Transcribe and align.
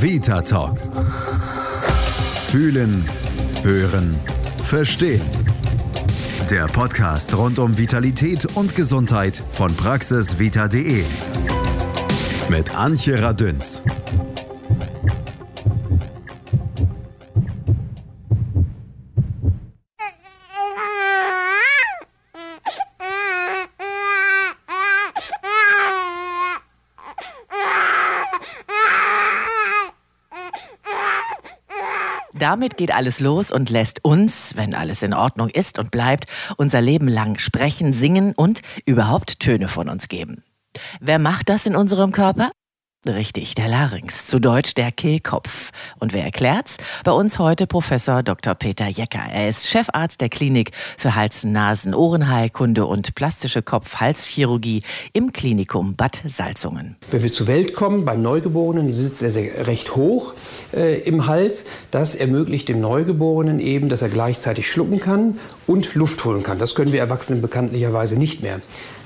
Vita 0.00 0.40
Talk. 0.42 0.78
Fühlen, 2.50 3.04
hören, 3.62 4.16
verstehen. 4.62 5.22
Der 6.48 6.66
Podcast 6.66 7.36
rund 7.36 7.58
um 7.58 7.76
Vitalität 7.76 8.46
und 8.54 8.76
Gesundheit 8.76 9.42
von 9.50 9.74
praxisvita.de. 9.74 11.02
Mit 12.48 12.76
Antje 12.76 13.20
Radünz. 13.20 13.82
Damit 32.48 32.78
geht 32.78 32.94
alles 32.94 33.20
los 33.20 33.52
und 33.52 33.68
lässt 33.68 34.06
uns, 34.06 34.56
wenn 34.56 34.72
alles 34.72 35.02
in 35.02 35.12
Ordnung 35.12 35.50
ist 35.50 35.78
und 35.78 35.90
bleibt, 35.90 36.24
unser 36.56 36.80
Leben 36.80 37.06
lang 37.06 37.38
sprechen, 37.38 37.92
singen 37.92 38.32
und 38.34 38.62
überhaupt 38.86 39.40
Töne 39.40 39.68
von 39.68 39.90
uns 39.90 40.08
geben. 40.08 40.42
Wer 40.98 41.18
macht 41.18 41.50
das 41.50 41.66
in 41.66 41.76
unserem 41.76 42.10
Körper? 42.10 42.50
Richtig, 43.06 43.54
der 43.54 43.68
Larynx, 43.68 44.26
zu 44.26 44.40
Deutsch 44.40 44.74
der 44.74 44.90
Kehlkopf. 44.90 45.70
Und 46.00 46.12
wer 46.12 46.24
erklärt's? 46.24 46.78
Bei 47.04 47.12
uns 47.12 47.38
heute 47.38 47.68
Professor 47.68 48.24
Dr. 48.24 48.56
Peter 48.56 48.88
Jecker. 48.88 49.22
Er 49.32 49.48
ist 49.48 49.68
Chefarzt 49.68 50.20
der 50.20 50.28
Klinik 50.28 50.72
für 50.74 51.14
Hals-, 51.14 51.44
Nasen-, 51.44 51.94
Ohrenheilkunde 51.94 52.84
und 52.86 53.14
plastische 53.14 53.62
Kopf-Halschirurgie 53.62 54.82
im 55.12 55.30
Klinikum 55.30 55.94
Bad 55.94 56.20
Salzungen. 56.26 56.96
Wenn 57.12 57.22
wir 57.22 57.30
zur 57.30 57.46
Welt 57.46 57.72
kommen, 57.72 58.04
beim 58.04 58.20
Neugeborenen 58.20 58.92
sitzt 58.92 59.22
er 59.22 59.30
sehr 59.30 59.68
recht 59.68 59.94
hoch 59.94 60.34
äh, 60.74 60.98
im 61.02 61.28
Hals. 61.28 61.66
Das 61.92 62.16
ermöglicht 62.16 62.68
dem 62.68 62.80
Neugeborenen 62.80 63.60
eben, 63.60 63.88
dass 63.88 64.02
er 64.02 64.08
gleichzeitig 64.08 64.68
schlucken 64.68 64.98
kann 64.98 65.38
und 65.68 65.94
Luft 65.94 66.24
holen 66.24 66.42
kann. 66.42 66.58
Das 66.58 66.74
können 66.74 66.92
wir 66.92 66.98
Erwachsenen 66.98 67.42
bekanntlicherweise 67.42 68.18
nicht 68.18 68.42
mehr. 68.42 68.60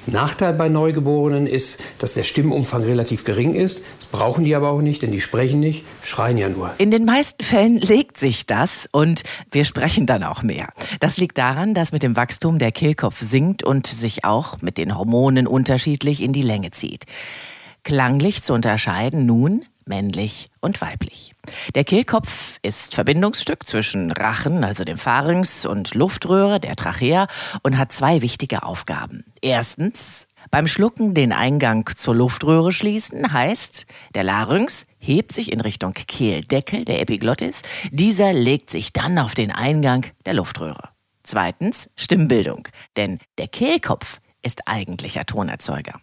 Nachteil 0.06 0.54
bei 0.54 0.68
Neugeborenen 0.68 1.46
ist, 1.46 1.78
dass 1.98 2.14
der 2.14 2.22
Stimmumfang 2.22 2.82
relativ 2.82 3.24
gering 3.24 3.54
ist. 3.54 3.82
Das 4.00 4.08
brauchen 4.10 4.44
die 4.44 4.54
aber 4.54 4.70
auch 4.70 4.82
nicht, 4.82 5.02
denn 5.02 5.12
die 5.12 5.20
sprechen 5.20 5.60
nicht, 5.60 5.84
schreien 6.02 6.38
ja 6.38 6.48
nur. 6.48 6.72
In 6.78 6.90
den 6.90 7.04
meisten 7.04 7.44
Fällen 7.44 7.78
legt 7.78 8.18
sich 8.18 8.46
das 8.46 8.88
und 8.90 9.22
wir 9.50 9.64
sprechen 9.64 10.06
dann 10.06 10.24
auch 10.24 10.42
mehr. 10.42 10.68
Das 11.00 11.16
liegt 11.18 11.38
daran, 11.38 11.74
dass 11.74 11.92
mit 11.92 12.02
dem 12.02 12.16
Wachstum 12.16 12.58
der 12.58 12.72
Kehlkopf 12.72 13.20
sinkt 13.20 13.62
und 13.62 13.86
sich 13.86 14.24
auch 14.24 14.60
mit 14.60 14.78
den 14.78 14.96
Hormonen 14.98 15.46
unterschiedlich 15.46 16.22
in 16.22 16.32
die 16.32 16.42
Länge 16.42 16.72
zieht. 16.72 17.04
Klanglich 17.84 18.42
zu 18.42 18.54
unterscheiden 18.54 19.26
nun 19.26 19.64
männlich 19.84 20.48
und 20.60 20.80
weiblich. 20.80 21.34
Der 21.74 21.84
Kehlkopf 21.84 22.58
ist 22.62 22.94
Verbindungsstück 22.94 23.66
zwischen 23.66 24.10
Rachen, 24.10 24.64
also 24.64 24.84
dem 24.84 24.98
Pharynx, 24.98 25.66
und 25.66 25.94
Luftröhre, 25.94 26.60
der 26.60 26.76
Trachea, 26.76 27.26
und 27.62 27.78
hat 27.78 27.92
zwei 27.92 28.22
wichtige 28.22 28.62
Aufgaben. 28.62 29.24
Erstens, 29.40 30.28
beim 30.50 30.66
Schlucken 30.66 31.14
den 31.14 31.32
Eingang 31.32 31.88
zur 31.96 32.14
Luftröhre 32.14 32.72
schließen, 32.72 33.32
heißt, 33.32 33.86
der 34.14 34.22
Larynx 34.24 34.86
hebt 34.98 35.32
sich 35.32 35.52
in 35.52 35.60
Richtung 35.60 35.94
Kehldeckel, 35.94 36.84
der 36.84 37.00
Epiglottis. 37.00 37.62
Dieser 37.90 38.32
legt 38.32 38.70
sich 38.70 38.92
dann 38.92 39.18
auf 39.18 39.34
den 39.34 39.50
Eingang 39.50 40.06
der 40.26 40.34
Luftröhre. 40.34 40.90
Zweitens, 41.22 41.88
Stimmbildung. 41.96 42.68
Denn 42.96 43.18
der 43.38 43.48
Kehlkopf 43.48 44.20
ist 44.42 44.68
eigentlicher 44.68 45.24
Tonerzeuger. 45.24 46.00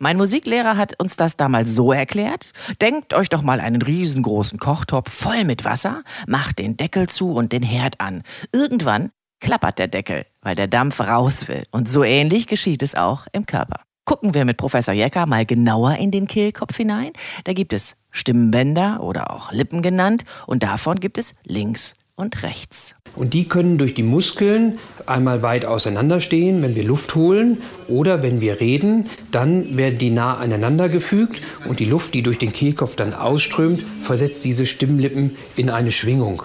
Mein 0.00 0.16
Musiklehrer 0.16 0.76
hat 0.76 1.00
uns 1.00 1.16
das 1.16 1.36
damals 1.36 1.74
so 1.74 1.92
erklärt. 1.92 2.52
Denkt 2.80 3.14
euch 3.14 3.28
doch 3.28 3.42
mal 3.42 3.60
einen 3.60 3.82
riesengroßen 3.82 4.58
Kochtopf 4.58 5.12
voll 5.12 5.44
mit 5.44 5.64
Wasser, 5.64 6.02
macht 6.26 6.58
den 6.58 6.76
Deckel 6.76 7.08
zu 7.08 7.32
und 7.32 7.52
den 7.52 7.62
Herd 7.62 8.00
an. 8.00 8.22
Irgendwann 8.52 9.10
klappert 9.40 9.78
der 9.78 9.88
Deckel, 9.88 10.26
weil 10.42 10.54
der 10.54 10.68
Dampf 10.68 11.00
raus 11.00 11.48
will. 11.48 11.64
Und 11.70 11.88
so 11.88 12.04
ähnlich 12.04 12.46
geschieht 12.46 12.82
es 12.82 12.94
auch 12.94 13.26
im 13.32 13.46
Körper. 13.46 13.80
Gucken 14.04 14.32
wir 14.32 14.46
mit 14.46 14.56
Professor 14.56 14.94
Jecker 14.94 15.26
mal 15.26 15.44
genauer 15.44 15.96
in 15.96 16.10
den 16.10 16.26
Kehlkopf 16.26 16.76
hinein. 16.76 17.10
Da 17.44 17.52
gibt 17.52 17.74
es 17.74 17.96
Stimmbänder 18.10 19.02
oder 19.02 19.30
auch 19.30 19.52
Lippen 19.52 19.82
genannt 19.82 20.24
und 20.46 20.62
davon 20.62 20.96
gibt 20.96 21.18
es 21.18 21.34
links 21.44 21.94
und 22.18 22.42
rechts. 22.42 22.94
Und 23.14 23.32
die 23.32 23.48
können 23.48 23.78
durch 23.78 23.94
die 23.94 24.02
Muskeln 24.02 24.78
einmal 25.06 25.42
weit 25.42 25.64
auseinander 25.64 26.20
stehen, 26.20 26.60
wenn 26.62 26.74
wir 26.74 26.84
Luft 26.84 27.14
holen 27.14 27.58
oder 27.86 28.22
wenn 28.22 28.40
wir 28.40 28.60
reden, 28.60 29.08
dann 29.30 29.76
werden 29.76 29.98
die 29.98 30.10
nah 30.10 30.36
aneinander 30.36 30.88
gefügt 30.88 31.40
und 31.66 31.78
die 31.78 31.84
Luft, 31.84 32.14
die 32.14 32.22
durch 32.22 32.38
den 32.38 32.52
Kehlkopf 32.52 32.96
dann 32.96 33.14
ausströmt, 33.14 33.84
versetzt 34.02 34.44
diese 34.44 34.66
Stimmlippen 34.66 35.36
in 35.56 35.70
eine 35.70 35.92
Schwingung. 35.92 36.42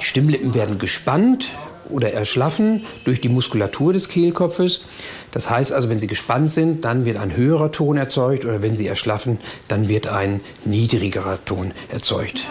Die 0.00 0.04
Stimmlippen 0.04 0.54
werden 0.54 0.78
gespannt 0.78 1.50
oder 1.88 2.12
erschlaffen 2.12 2.84
durch 3.04 3.20
die 3.20 3.28
Muskulatur 3.28 3.92
des 3.92 4.08
Kehlkopfes. 4.08 4.84
Das 5.32 5.50
heißt 5.50 5.72
also, 5.72 5.88
wenn 5.88 6.00
sie 6.00 6.06
gespannt 6.06 6.52
sind, 6.52 6.84
dann 6.84 7.04
wird 7.04 7.18
ein 7.18 7.36
höherer 7.36 7.72
Ton 7.72 7.96
erzeugt 7.96 8.44
oder 8.44 8.62
wenn 8.62 8.76
sie 8.76 8.86
erschlaffen, 8.86 9.38
dann 9.66 9.88
wird 9.88 10.06
ein 10.06 10.40
niedrigerer 10.64 11.44
Ton 11.44 11.72
erzeugt. 11.90 12.46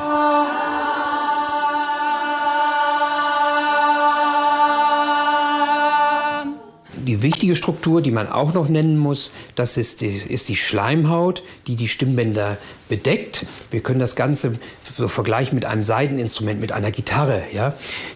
Die 7.08 7.24
wichtige 7.24 7.56
Struktur, 7.56 8.02
die 8.02 8.12
man 8.12 8.28
auch 8.28 8.54
noch 8.54 8.70
nennen 8.70 8.98
muss, 8.98 9.32
das 9.56 9.78
ist 9.78 10.02
ist 10.02 10.50
die 10.50 10.56
Schleimhaut, 10.56 11.44
die 11.66 11.76
die 11.76 11.88
Stimmbänder 11.88 12.58
bedeckt. 12.90 13.46
Wir 13.72 13.82
können 13.82 14.00
das 14.00 14.16
Ganze 14.16 14.56
so 14.84 15.08
vergleichen 15.08 15.56
mit 15.56 15.66
einem 15.66 15.84
Seideninstrument, 15.84 16.60
mit 16.60 16.72
einer 16.72 16.92
Gitarre. 16.92 17.44
Ja? 17.54 17.74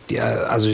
Die, 0.09 0.16
äh, 0.16 0.22
also 0.22 0.70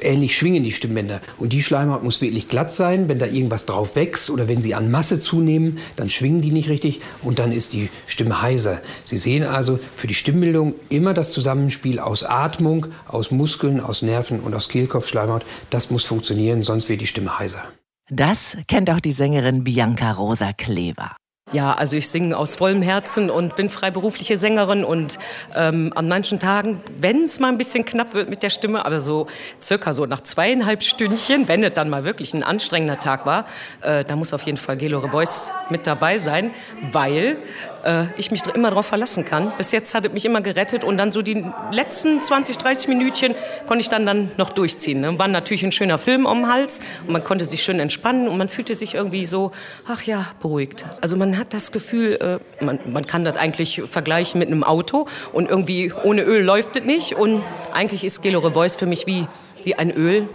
ähnlich 0.00 0.36
schwingen 0.36 0.62
die 0.62 0.72
Stimmbänder. 0.72 1.20
Und 1.38 1.52
die 1.52 1.62
Schleimhaut 1.62 2.02
muss 2.02 2.20
wirklich 2.20 2.48
glatt 2.48 2.72
sein. 2.72 3.08
Wenn 3.08 3.18
da 3.18 3.26
irgendwas 3.26 3.66
drauf 3.66 3.96
wächst 3.96 4.30
oder 4.30 4.48
wenn 4.48 4.62
sie 4.62 4.74
an 4.74 4.90
Masse 4.90 5.20
zunehmen, 5.20 5.78
dann 5.96 6.10
schwingen 6.10 6.42
die 6.42 6.50
nicht 6.50 6.68
richtig 6.68 7.00
und 7.22 7.38
dann 7.38 7.52
ist 7.52 7.72
die 7.72 7.88
Stimme 8.06 8.42
heiser. 8.42 8.80
Sie 9.04 9.18
sehen 9.18 9.44
also 9.44 9.78
für 9.94 10.06
die 10.06 10.14
Stimmbildung 10.14 10.74
immer 10.88 11.14
das 11.14 11.30
Zusammenspiel 11.30 11.98
aus 11.98 12.24
Atmung, 12.24 12.86
aus 13.08 13.30
Muskeln, 13.30 13.80
aus 13.80 14.02
Nerven 14.02 14.40
und 14.40 14.54
aus 14.54 14.68
Kehlkopfschleimhaut. 14.68 15.44
Das 15.70 15.90
muss 15.90 16.04
funktionieren, 16.04 16.62
sonst 16.62 16.88
wird 16.88 17.00
die 17.00 17.06
Stimme 17.06 17.38
heiser. 17.38 17.62
Das 18.10 18.58
kennt 18.68 18.90
auch 18.90 19.00
die 19.00 19.12
Sängerin 19.12 19.64
Bianca 19.64 20.12
Rosa 20.12 20.52
Kleber. 20.52 21.16
Ja, 21.52 21.74
also 21.74 21.96
ich 21.96 22.08
singe 22.08 22.34
aus 22.34 22.56
vollem 22.56 22.80
Herzen 22.80 23.28
und 23.28 23.56
bin 23.56 23.68
freiberufliche 23.68 24.38
Sängerin 24.38 24.84
und 24.84 25.18
ähm, 25.54 25.92
an 25.94 26.08
manchen 26.08 26.38
Tagen, 26.38 26.80
wenn 26.98 27.24
es 27.24 27.40
mal 27.40 27.48
ein 27.48 27.58
bisschen 27.58 27.84
knapp 27.84 28.14
wird 28.14 28.30
mit 28.30 28.42
der 28.42 28.48
Stimme, 28.48 28.86
aber 28.86 29.02
so 29.02 29.26
circa 29.60 29.92
so 29.92 30.06
nach 30.06 30.22
zweieinhalb 30.22 30.82
Stündchen, 30.82 31.48
wenn 31.48 31.62
es 31.62 31.74
dann 31.74 31.90
mal 31.90 32.04
wirklich 32.04 32.32
ein 32.32 32.42
anstrengender 32.42 32.98
Tag 32.98 33.26
war, 33.26 33.44
äh, 33.82 34.02
da 34.02 34.16
muss 34.16 34.32
auf 34.32 34.42
jeden 34.42 34.56
Fall 34.56 34.78
Gelo 34.78 35.06
Voice 35.06 35.50
mit 35.68 35.86
dabei 35.86 36.16
sein, 36.16 36.52
weil 36.90 37.36
äh, 37.84 38.04
ich 38.16 38.30
mich 38.30 38.42
immer 38.54 38.70
darauf 38.70 38.86
verlassen 38.86 39.24
kann. 39.24 39.52
Bis 39.56 39.72
jetzt 39.72 39.94
hat 39.94 40.06
es 40.06 40.12
mich 40.12 40.24
immer 40.24 40.40
gerettet 40.40 40.84
und 40.84 40.96
dann 40.96 41.10
so 41.10 41.22
die 41.22 41.44
letzten 41.70 42.20
20, 42.20 42.58
30 42.58 42.88
Minütchen 42.88 43.34
konnte 43.66 43.82
ich 43.82 43.88
dann, 43.88 44.06
dann 44.06 44.30
noch 44.36 44.50
durchziehen. 44.50 45.00
Ne? 45.00 45.18
War 45.18 45.28
natürlich 45.28 45.64
ein 45.64 45.72
schöner 45.72 45.98
Film 45.98 46.26
um 46.26 46.42
den 46.42 46.52
Hals 46.52 46.80
und 47.06 47.12
man 47.12 47.24
konnte 47.24 47.44
sich 47.44 47.62
schön 47.62 47.80
entspannen 47.80 48.28
und 48.28 48.38
man 48.38 48.48
fühlte 48.48 48.74
sich 48.74 48.94
irgendwie 48.94 49.26
so, 49.26 49.52
ach 49.88 50.02
ja, 50.02 50.26
beruhigt. 50.40 50.84
Also 51.00 51.16
man 51.16 51.38
hat 51.38 51.54
das 51.54 51.72
Gefühl, 51.72 52.40
äh, 52.60 52.64
man, 52.64 52.78
man 52.86 53.06
kann 53.06 53.24
das 53.24 53.36
eigentlich 53.36 53.82
vergleichen 53.84 54.38
mit 54.38 54.48
einem 54.48 54.64
Auto 54.64 55.06
und 55.32 55.50
irgendwie 55.50 55.92
ohne 56.04 56.22
Öl 56.22 56.42
läuft 56.42 56.76
es 56.76 56.84
nicht 56.84 57.14
und 57.14 57.42
eigentlich 57.72 58.04
ist 58.04 58.22
Gelo 58.22 58.42
Voice 58.52 58.76
für 58.76 58.86
mich 58.86 59.06
wie, 59.06 59.26
wie 59.64 59.74
ein 59.74 59.90
Öl, 59.90 60.28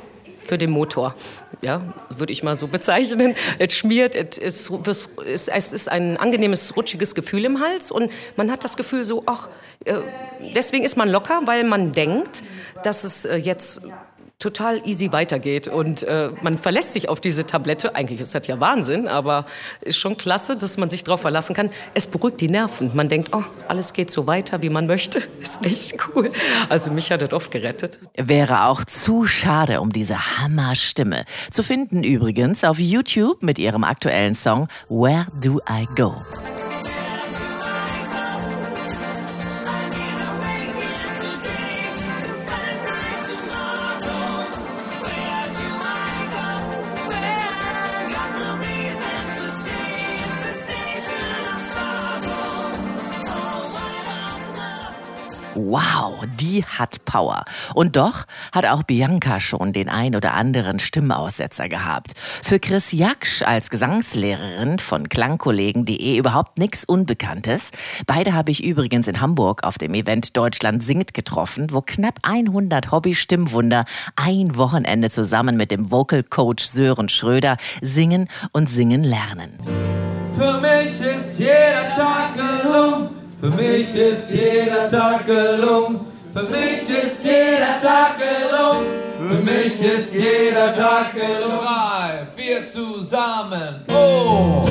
für 0.47 0.57
den 0.57 0.71
Motor. 0.71 1.15
Ja, 1.61 1.81
würde 2.15 2.31
ich 2.33 2.43
mal 2.43 2.55
so 2.55 2.67
bezeichnen. 2.67 3.35
Es 3.59 3.75
schmiert, 3.75 4.15
es, 4.15 4.69
ist 4.69 5.89
ein 5.89 6.17
angenehmes, 6.17 6.75
rutschiges 6.75 7.15
Gefühl 7.15 7.45
im 7.45 7.59
Hals 7.59 7.91
und 7.91 8.11
man 8.35 8.51
hat 8.51 8.63
das 8.63 8.77
Gefühl 8.77 9.03
so, 9.03 9.23
ach, 9.25 9.49
äh, 9.85 9.95
deswegen 10.55 10.83
ist 10.83 10.97
man 10.97 11.09
locker, 11.09 11.41
weil 11.45 11.63
man 11.63 11.91
denkt, 11.91 12.43
dass 12.83 13.03
es 13.03 13.25
äh, 13.25 13.35
jetzt 13.35 13.81
total 14.39 14.81
easy 14.85 15.11
weitergeht. 15.11 15.67
Und 15.67 16.03
äh, 16.03 16.29
man 16.41 16.57
verlässt 16.57 16.93
sich 16.93 17.09
auf 17.09 17.19
diese 17.19 17.45
Tablette. 17.45 17.95
Eigentlich 17.95 18.19
ist 18.19 18.35
das 18.35 18.45
ja 18.47 18.59
Wahnsinn, 18.59 19.07
aber 19.07 19.45
ist 19.81 19.97
schon 19.97 20.17
klasse, 20.17 20.55
dass 20.55 20.77
man 20.77 20.89
sich 20.89 21.03
darauf 21.03 21.21
verlassen 21.21 21.55
kann. 21.55 21.69
Es 21.93 22.07
beruhigt 22.07 22.39
die 22.41 22.47
Nerven. 22.47 22.91
Man 22.93 23.09
denkt, 23.09 23.29
oh, 23.33 23.43
alles 23.67 23.93
geht 23.93 24.11
so 24.11 24.27
weiter, 24.27 24.61
wie 24.61 24.69
man 24.69 24.87
möchte. 24.87 25.19
Ist 25.39 25.65
echt 25.65 25.97
cool. 26.15 26.31
Also 26.69 26.91
mich 26.91 27.11
hat 27.11 27.21
das 27.21 27.33
oft 27.33 27.51
gerettet. 27.51 27.99
Wäre 28.15 28.65
auch 28.65 28.83
zu 28.83 29.25
schade 29.25 29.81
um 29.81 29.91
diese 29.91 30.39
Hammerstimme. 30.39 31.23
Zu 31.51 31.63
finden 31.63 32.03
übrigens 32.03 32.63
auf 32.63 32.79
YouTube 32.79 33.43
mit 33.43 33.59
ihrem 33.59 33.83
aktuellen 33.83 34.35
Song 34.35 34.67
Where 34.89 35.27
Do 35.41 35.59
I 35.69 35.87
Go? 35.95 36.15
Wow, 55.69 56.23
die 56.39 56.63
hat 56.63 57.03
Power. 57.03 57.43
Und 57.73 57.97
doch 57.97 58.23
hat 58.53 58.65
auch 58.65 58.83
Bianca 58.83 59.41
schon 59.41 59.73
den 59.73 59.89
ein 59.89 60.15
oder 60.15 60.33
anderen 60.33 60.79
Stimmaussetzer 60.79 61.67
gehabt. 61.67 62.13
Für 62.17 62.57
Chris 62.57 62.93
Jaksch 62.93 63.41
als 63.41 63.69
Gesangslehrerin 63.69 64.79
von 64.79 65.09
Klangkollegen.de 65.09 66.17
überhaupt 66.17 66.57
nichts 66.57 66.85
Unbekanntes. 66.85 67.71
Beide 68.05 68.33
habe 68.33 68.51
ich 68.51 68.63
übrigens 68.63 69.09
in 69.09 69.19
Hamburg 69.19 69.65
auf 69.65 69.77
dem 69.77 69.93
Event 69.93 70.37
Deutschland 70.37 70.85
singt 70.85 71.13
getroffen, 71.13 71.67
wo 71.71 71.81
knapp 71.81 72.19
100 72.23 72.89
Hobby-Stimmwunder 72.89 73.83
ein 74.15 74.55
Wochenende 74.55 75.09
zusammen 75.09 75.57
mit 75.57 75.71
dem 75.71 75.91
Vocal 75.91 76.23
Coach 76.23 76.63
Sören 76.63 77.09
Schröder 77.09 77.57
singen 77.81 78.29
und 78.53 78.69
singen 78.69 79.03
lernen. 79.03 79.57
Für 80.33 80.61
mich 80.61 81.01
ist 81.01 81.37
jeder 81.37 81.89
Tag 81.89 82.35
gelungen. 82.35 83.16
Für 83.39 83.51
mich 83.51 83.93
ist 83.93 84.31
jeder 84.31 84.87
Tag 84.87 85.27
gelungen. 85.27 85.99
Für 86.33 86.41
mich 86.41 86.89
ist 86.89 87.23
jeder 87.23 87.77
Tag 87.79 88.17
gelungen. 88.17 88.87
Für 89.15 89.43
mich 89.43 89.79
ist 89.79 90.15
jeder 90.15 90.73
Tag 90.73 91.13
gelungen. 91.13 91.59
Drei, 91.59 92.25
vier 92.35 92.65
zusammen. 92.65 93.85
Oh! 93.89 94.65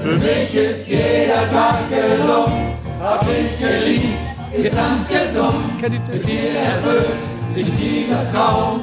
Für 0.00 0.16
mich 0.16 0.54
ist 0.54 0.88
jeder 0.88 1.44
Tag 1.44 1.90
gelungen. 1.90 2.76
Hab 3.00 3.26
ich 3.28 3.58
geliebt, 3.58 4.62
getanzt, 4.62 5.10
gesungen. 5.10 5.64
Mit 5.80 6.24
dir 6.24 6.50
erfüllt 6.50 7.16
sich 7.50 7.66
dieser 7.76 8.32
Traum. 8.32 8.82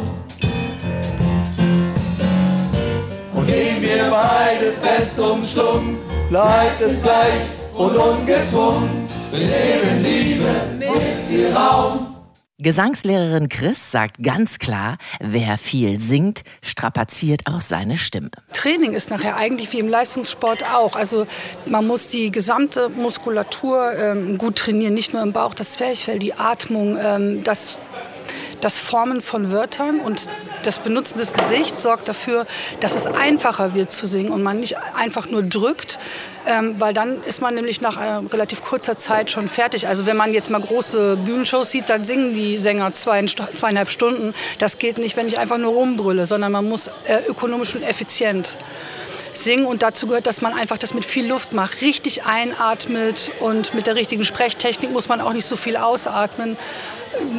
Und 3.34 3.45
gehen 3.45 3.81
wir 3.81 4.10
beide 4.10 4.74
fest 4.81 5.18
umschlungen, 5.18 6.00
bleibt 6.30 6.81
es 6.81 7.06
leicht 7.06 7.62
und 7.74 7.95
ungezwungen. 7.95 9.00
Wir 9.31 9.48
leben 9.48 10.04
Liebe 10.04 10.51
mit 10.78 10.89
viel 11.30 11.54
Raum. 11.56 12.16
Gesangslehrerin 12.57 13.48
Chris 13.48 13.92
sagt 13.92 14.22
ganz 14.22 14.60
klar, 14.60 14.98
wer 15.19 15.57
viel 15.57 16.00
singt, 16.00 16.44
strapaziert 16.62 17.44
auch 17.48 17.62
seine 17.62 17.98
Stimme. 17.98 18.30
Training 18.51 18.94
ist 18.94 19.10
nachher 19.10 19.38
eigentlich 19.38 19.72
wie 19.72 19.80
im 19.80 19.88
Leistungssport 19.88 20.63
auch. 20.72 20.95
Also 20.95 21.25
man 21.66 21.88
muss 21.88 22.07
die 22.07 22.30
gesamte 22.30 22.89
Muskulatur 22.89 23.94
ähm, 23.94 24.38
gut 24.38 24.57
trainieren, 24.57 24.94
nicht 24.94 25.13
nur 25.13 25.24
im 25.24 25.31
Bauch, 25.31 25.56
das 25.56 25.72
Zwerchfell, 25.72 26.19
die 26.19 26.34
Atmung, 26.34 26.98
ähm, 27.01 27.44
das 27.44 27.80
das 28.62 28.80
Formen 28.80 29.22
von 29.22 29.52
Wörtern 29.52 30.00
und 30.00 30.30
das 30.63 30.80
Benutzen 30.80 31.18
des 31.18 31.34
Gesichts 31.34 31.81
sorgt 31.81 32.08
dafür, 32.08 32.46
dass 32.80 32.96
es 32.96 33.06
einfacher 33.06 33.74
wird 33.74 33.92
zu 33.92 34.08
singen 34.08 34.31
und 34.31 34.44
man 34.44 34.60
nicht 34.60 34.78
einfach 34.96 35.28
nur 35.30 35.44
drückt, 35.44 36.00
ähm, 36.46 36.75
weil 36.80 36.94
dann 36.94 37.24
ist 37.24 37.42
man 37.42 37.56
nämlich 37.56 37.81
nach 37.81 37.98
äh, 37.98 38.25
relativ 38.31 38.62
kurzer 38.62 38.98
Zeit 38.98 39.31
schon 39.31 39.48
fertig. 39.48 39.88
Also 39.88 40.06
wenn 40.06 40.18
man 40.18 40.34
jetzt 40.34 40.50
mal 40.50 40.62
große 40.62 41.18
Bühnenshows 41.25 41.72
sieht, 41.72 41.90
dann 41.90 42.06
singen 42.06 42.34
die 42.34 42.58
Sänger 42.58 42.94
zwei, 42.94 43.25
zweieinhalb 43.25 43.90
Stunden. 43.90 44.34
Das 44.60 44.78
geht 44.78 44.98
nicht, 44.98 45.18
wenn 45.18 45.28
ich 45.28 45.38
einfach 45.40 45.58
nur 45.58 45.74
rumbrülle, 45.74 46.25
sondern 46.25 46.52
man 46.52 46.68
muss 46.69 46.88
äh, 46.88 47.19
ökonomisch 47.28 47.75
und 47.75 47.84
effizient 47.84 48.54
singen 49.34 49.66
und 49.66 49.81
dazu 49.81 50.08
gehört, 50.08 50.28
dass 50.28 50.42
man 50.42 50.54
einfach 50.54 50.78
das 50.78 50.94
mit 50.94 51.06
viel 51.06 51.28
Luft 51.28 51.54
macht, 51.54 51.81
richtig 51.81 52.25
einatmet 52.25 53.31
und 53.40 53.74
mit 53.74 53.88
der 53.88 53.96
richtigen 53.96 54.25
Sprechtechnik 54.25 54.92
muss 54.92 55.08
man 55.08 55.22
auch 55.22 55.34
nicht 55.34 55.46
so 55.46 55.56
viel 55.56 55.78
ausatmen. 55.78 56.58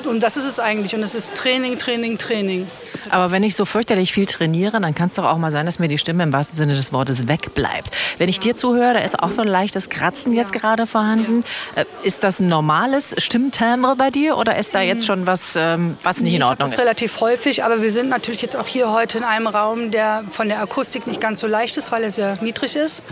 Und 0.05 0.23
das 0.23 0.37
ist 0.37 0.45
es 0.45 0.59
eigentlich. 0.59 0.95
Und 0.95 1.03
es 1.03 1.15
ist 1.15 1.35
Training, 1.35 1.79
Training, 1.79 2.19
Training. 2.19 2.69
Aber 3.11 3.31
wenn 3.31 3.43
ich 3.43 3.57
so 3.57 3.65
fürchterlich 3.65 4.13
viel 4.13 4.27
trainiere, 4.27 4.81
dann 4.81 4.95
kann 4.95 5.07
es 5.07 5.15
doch 5.15 5.25
auch 5.25 5.39
mal 5.39 5.51
sein, 5.51 5.67
dass 5.67 5.79
mir 5.79 5.89
die 5.89 5.99
Stimme 5.99 6.23
im 6.23 6.33
wahrsten 6.33 6.57
Sinne 6.57 6.75
des 6.75 6.93
Wortes 6.93 7.29
wegbleibt. 7.29 7.91
Wenn 8.19 8.29
ich 8.29 8.41
dir 8.41 8.55
zuhöre, 8.55 8.95
da 8.95 9.01
ist 9.01 9.19
auch 9.19 9.33
so 9.33 9.43
ein 9.43 9.49
leichtes 9.49 9.89
Kratzen 9.89 10.33
jetzt 10.33 10.53
gerade 10.53 10.87
vorhanden. 10.87 11.45
Äh, 11.75 11.85
ist 12.03 12.25
das 12.25 12.41
ein 12.41 12.49
normales 12.49 13.15
Stimmtimbre 13.19 13.97
bei 13.97 14.11
dir 14.11 14.37
oder 14.37 14.57
ist 14.57 14.75
da 14.75 14.81
hm. 14.81 14.89
jetzt 14.89 15.07
schon 15.07 15.27
was, 15.27 15.55
ähm, 15.57 15.97
was 16.03 16.19
nicht 16.19 16.35
in 16.35 16.43
Ordnung 16.43 16.67
ist? 16.67 16.73
Das 16.73 16.79
ist 16.79 16.85
relativ 16.85 17.21
häufig, 17.21 17.65
aber 17.65 17.83
wir 17.83 17.93
sind 17.93 18.09
natürlich 18.09 18.43
jetzt 18.43 18.57
auch 18.57 18.67
hier 18.67 18.91
heute 18.93 19.19
in 19.19 19.25
einem 19.25 19.47
Raum, 19.47 19.91
der 19.91 20.25
von 20.31 20.49
der 20.49 20.61
Akustik 20.61 21.07
nicht 21.07 21.21
ganz 21.21 21.41
so 21.41 21.47
leicht 21.47 21.77
ist, 21.77 21.93
weil 21.93 22.03
er 22.05 22.11
sehr 22.11 22.39
niedrig 22.41 22.77
ist. 22.77 23.03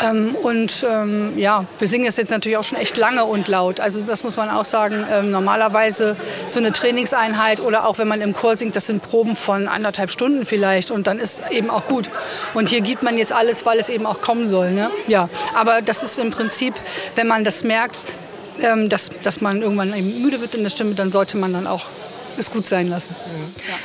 Ähm, 0.00 0.34
und 0.42 0.84
ähm, 0.88 1.38
ja, 1.38 1.64
wir 1.78 1.88
singen 1.88 2.06
es 2.06 2.16
jetzt 2.16 2.30
natürlich 2.30 2.58
auch 2.58 2.64
schon 2.64 2.78
echt 2.78 2.96
lange 2.96 3.24
und 3.24 3.48
laut. 3.48 3.80
Also 3.80 4.02
das 4.02 4.24
muss 4.24 4.36
man 4.36 4.50
auch 4.50 4.64
sagen. 4.64 5.04
normalerweise 5.30 6.16
so 6.46 6.58
eine 6.58 6.72
Trainingseinheit 6.72 7.60
oder 7.60 7.86
auch 7.86 7.98
wenn 7.98 8.08
man 8.08 8.20
im 8.20 8.32
Chor 8.32 8.56
singt, 8.56 8.76
das 8.76 8.86
sind 8.86 9.02
Proben 9.02 9.19
Proben 9.20 9.36
von 9.36 9.68
anderthalb 9.68 10.10
Stunden 10.10 10.46
vielleicht 10.46 10.90
und 10.90 11.06
dann 11.06 11.18
ist 11.18 11.42
eben 11.50 11.68
auch 11.68 11.86
gut. 11.86 12.08
Und 12.54 12.70
hier 12.70 12.80
gibt 12.80 13.02
man 13.02 13.18
jetzt 13.18 13.32
alles, 13.32 13.66
weil 13.66 13.78
es 13.78 13.90
eben 13.90 14.06
auch 14.06 14.22
kommen 14.22 14.48
soll. 14.48 14.70
Ne? 14.70 14.90
Ja, 15.08 15.28
aber 15.54 15.82
das 15.82 16.02
ist 16.02 16.18
im 16.18 16.30
Prinzip, 16.30 16.72
wenn 17.16 17.26
man 17.26 17.44
das 17.44 17.62
merkt, 17.62 18.06
ähm, 18.62 18.88
dass, 18.88 19.10
dass 19.22 19.42
man 19.42 19.60
irgendwann 19.60 19.92
eben 19.94 20.22
müde 20.22 20.40
wird 20.40 20.54
in 20.54 20.62
der 20.62 20.70
Stimme, 20.70 20.94
dann 20.94 21.12
sollte 21.12 21.36
man 21.36 21.52
dann 21.52 21.66
auch 21.66 21.82
es 22.38 22.50
gut 22.50 22.66
sein 22.66 22.88
lassen. 22.88 23.14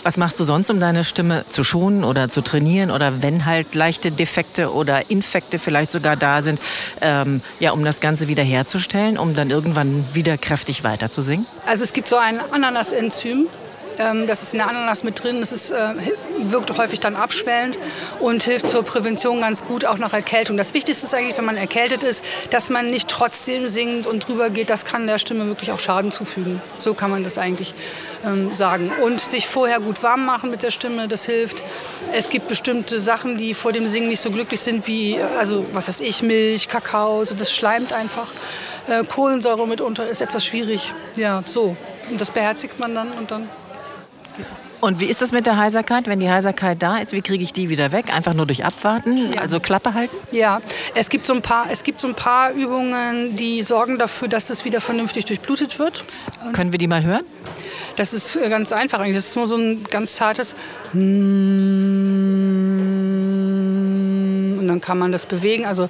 Was 0.04 0.16
machst 0.16 0.40
du 0.40 0.46
sonst, 0.46 0.70
um 0.70 0.80
deine 0.80 1.04
Stimme 1.04 1.44
zu 1.52 1.66
schonen 1.66 2.06
oder 2.06 2.30
zu 2.30 2.40
trainieren 2.40 2.92
oder 2.92 3.22
wenn 3.22 3.46
halt 3.46 3.76
leichte 3.76 4.12
Defekte 4.12 4.72
oder 4.72 5.10
Infekte 5.10 5.60
vielleicht 5.60 5.92
sogar 5.92 6.16
da 6.16 6.42
sind, 6.42 6.62
ähm, 7.02 7.42
ja, 7.60 7.72
um 7.72 7.84
das 7.84 8.00
Ganze 8.00 8.30
wieder 8.30 8.44
herzustellen, 8.44 9.18
um 9.18 9.36
dann 9.36 9.50
irgendwann 9.50 10.06
wieder 10.14 10.38
kräftig 10.38 10.86
weiter 10.86 11.12
zu 11.12 11.22
singen? 11.22 11.46
Also 11.66 11.84
es 11.84 11.92
gibt 11.92 12.08
so 12.08 12.16
ein 12.16 12.40
Ananas-Enzym, 12.40 13.50
ähm, 14.00 14.28
das 14.28 14.44
ist 14.44 14.54
in 14.54 14.60
der 14.60 14.70
Ananas 14.70 15.04
mit 15.04 15.24
drin. 15.24 15.40
Das 15.40 15.52
ist, 15.52 15.72
äh, 15.72 15.94
wirkt 16.38 16.78
häufig 16.78 17.00
dann 17.00 17.16
abschwellend 17.16 17.78
und 18.20 18.44
hilft 18.44 18.70
zur 18.70 18.84
Prävention 18.84 19.42
ganz 19.42 19.64
gut, 19.64 19.86
auch 19.86 19.98
nach 19.98 20.14
Erkältung. 20.14 20.58
Das 20.58 20.74
Wichtigste 20.74 21.06
ist 21.06 21.14
eigentlich, 21.14 21.38
wenn 21.38 21.46
man 21.46 21.58
erkältet 21.58 22.04
ist, 22.04 22.24
dass 22.50 22.70
man 22.70 22.90
nicht 22.90 23.08
trotzdem 23.08 23.68
singt 23.68 24.08
und 24.08 24.28
drüber 24.28 24.50
geht. 24.50 24.70
Das 24.70 24.86
kann 24.86 25.08
der 25.08 25.18
Stimme 25.18 25.48
wirklich 25.48 25.72
auch 25.72 25.80
Schaden 25.80 26.12
zufügen. 26.12 26.62
So 26.80 26.94
kann 26.94 27.12
man 27.12 27.24
das 27.24 27.38
eigentlich 27.38 27.74
ähm, 28.26 28.54
sagen. 28.54 28.92
Und 29.04 29.20
sich 29.22 29.48
vorher 29.48 29.80
gut 29.80 30.04
warm 30.04 30.26
machen 30.26 30.52
mit 30.52 30.62
der 30.64 30.72
Stimme, 30.72 31.08
das 31.08 31.26
hilft. 31.26 31.64
Es 32.12 32.30
gibt 32.30 32.48
bestimmte 32.48 33.00
Sachen, 33.00 33.38
die 33.38 33.54
vor 33.54 33.72
dem 33.72 33.88
Singen 33.88 34.10
nicht 34.10 34.22
so 34.22 34.32
glücklich 34.32 34.62
sind, 34.62 34.88
wie, 34.88 35.20
also 35.38 35.66
was 35.74 35.88
weiß 35.88 36.00
ich, 36.02 36.22
Milch, 36.22 36.68
Kakao, 36.68 37.24
so 37.24 37.36
das 37.36 37.52
schleimt 37.52 37.94
einfach. 37.94 38.28
Äh, 38.88 39.04
Kohlensäure 39.04 39.68
mitunter 39.68 40.08
ist 40.08 40.22
etwas 40.22 40.46
schwierig. 40.46 40.94
Ja, 41.16 41.44
so. 41.46 41.76
Und 42.10 42.22
das 42.22 42.30
beherzigt 42.30 42.80
man 42.80 42.94
dann 42.94 43.12
und 43.14 43.32
dann 43.32 43.50
und 44.82 45.00
wie 45.00 45.06
ist 45.06 45.22
das 45.22 45.32
mit 45.32 45.46
der 45.46 45.58
Heiserkeit? 45.58 46.08
Wenn 46.08 46.20
die 46.20 46.30
Heiserkeit 46.30 46.82
da 46.82 46.98
ist, 46.98 47.12
wie 47.12 47.22
kriege 47.22 47.44
ich 47.44 47.54
die 47.54 47.70
wieder 47.70 47.92
weg? 47.92 48.14
Einfach 48.14 48.34
nur 48.34 48.46
durch 48.46 48.66
Abwarten, 48.66 49.34
ja. 49.34 49.42
also 49.42 49.60
Klappe 49.60 49.94
halten? 49.94 50.16
Ja, 50.32 50.62
es 50.96 51.10
gibt, 51.10 51.26
so 51.26 51.34
ein 51.34 51.42
paar, 51.42 51.68
es 51.72 51.84
gibt 51.84 52.00
so 52.00 52.08
ein 52.08 52.16
paar 52.16 52.52
Übungen, 52.52 53.36
die 53.36 53.62
sorgen 53.62 53.98
dafür, 53.98 54.28
dass 54.28 54.48
das 54.48 54.66
wieder 54.66 54.82
vernünftig 54.82 55.26
durchblutet 55.26 55.80
wird. 55.80 56.04
Und 56.46 56.54
Können 56.54 56.72
wir 56.72 56.78
die 56.78 56.88
mal 56.88 57.04
hören? 57.04 57.24
Das 57.96 58.14
ist 58.14 58.36
äh, 58.36 58.50
ganz 58.50 58.72
einfach 58.72 59.00
eigentlich. 59.00 59.16
Das 59.16 59.28
ist 59.28 59.36
nur 59.36 59.48
so 59.48 59.58
ein 59.58 59.84
ganz 59.90 60.16
zartes 60.16 60.56
und 64.66 64.68
dann 64.68 64.82
kann 64.82 64.98
man 64.98 65.12
das 65.12 65.26
bewegen. 65.26 65.66
Also 65.66 65.90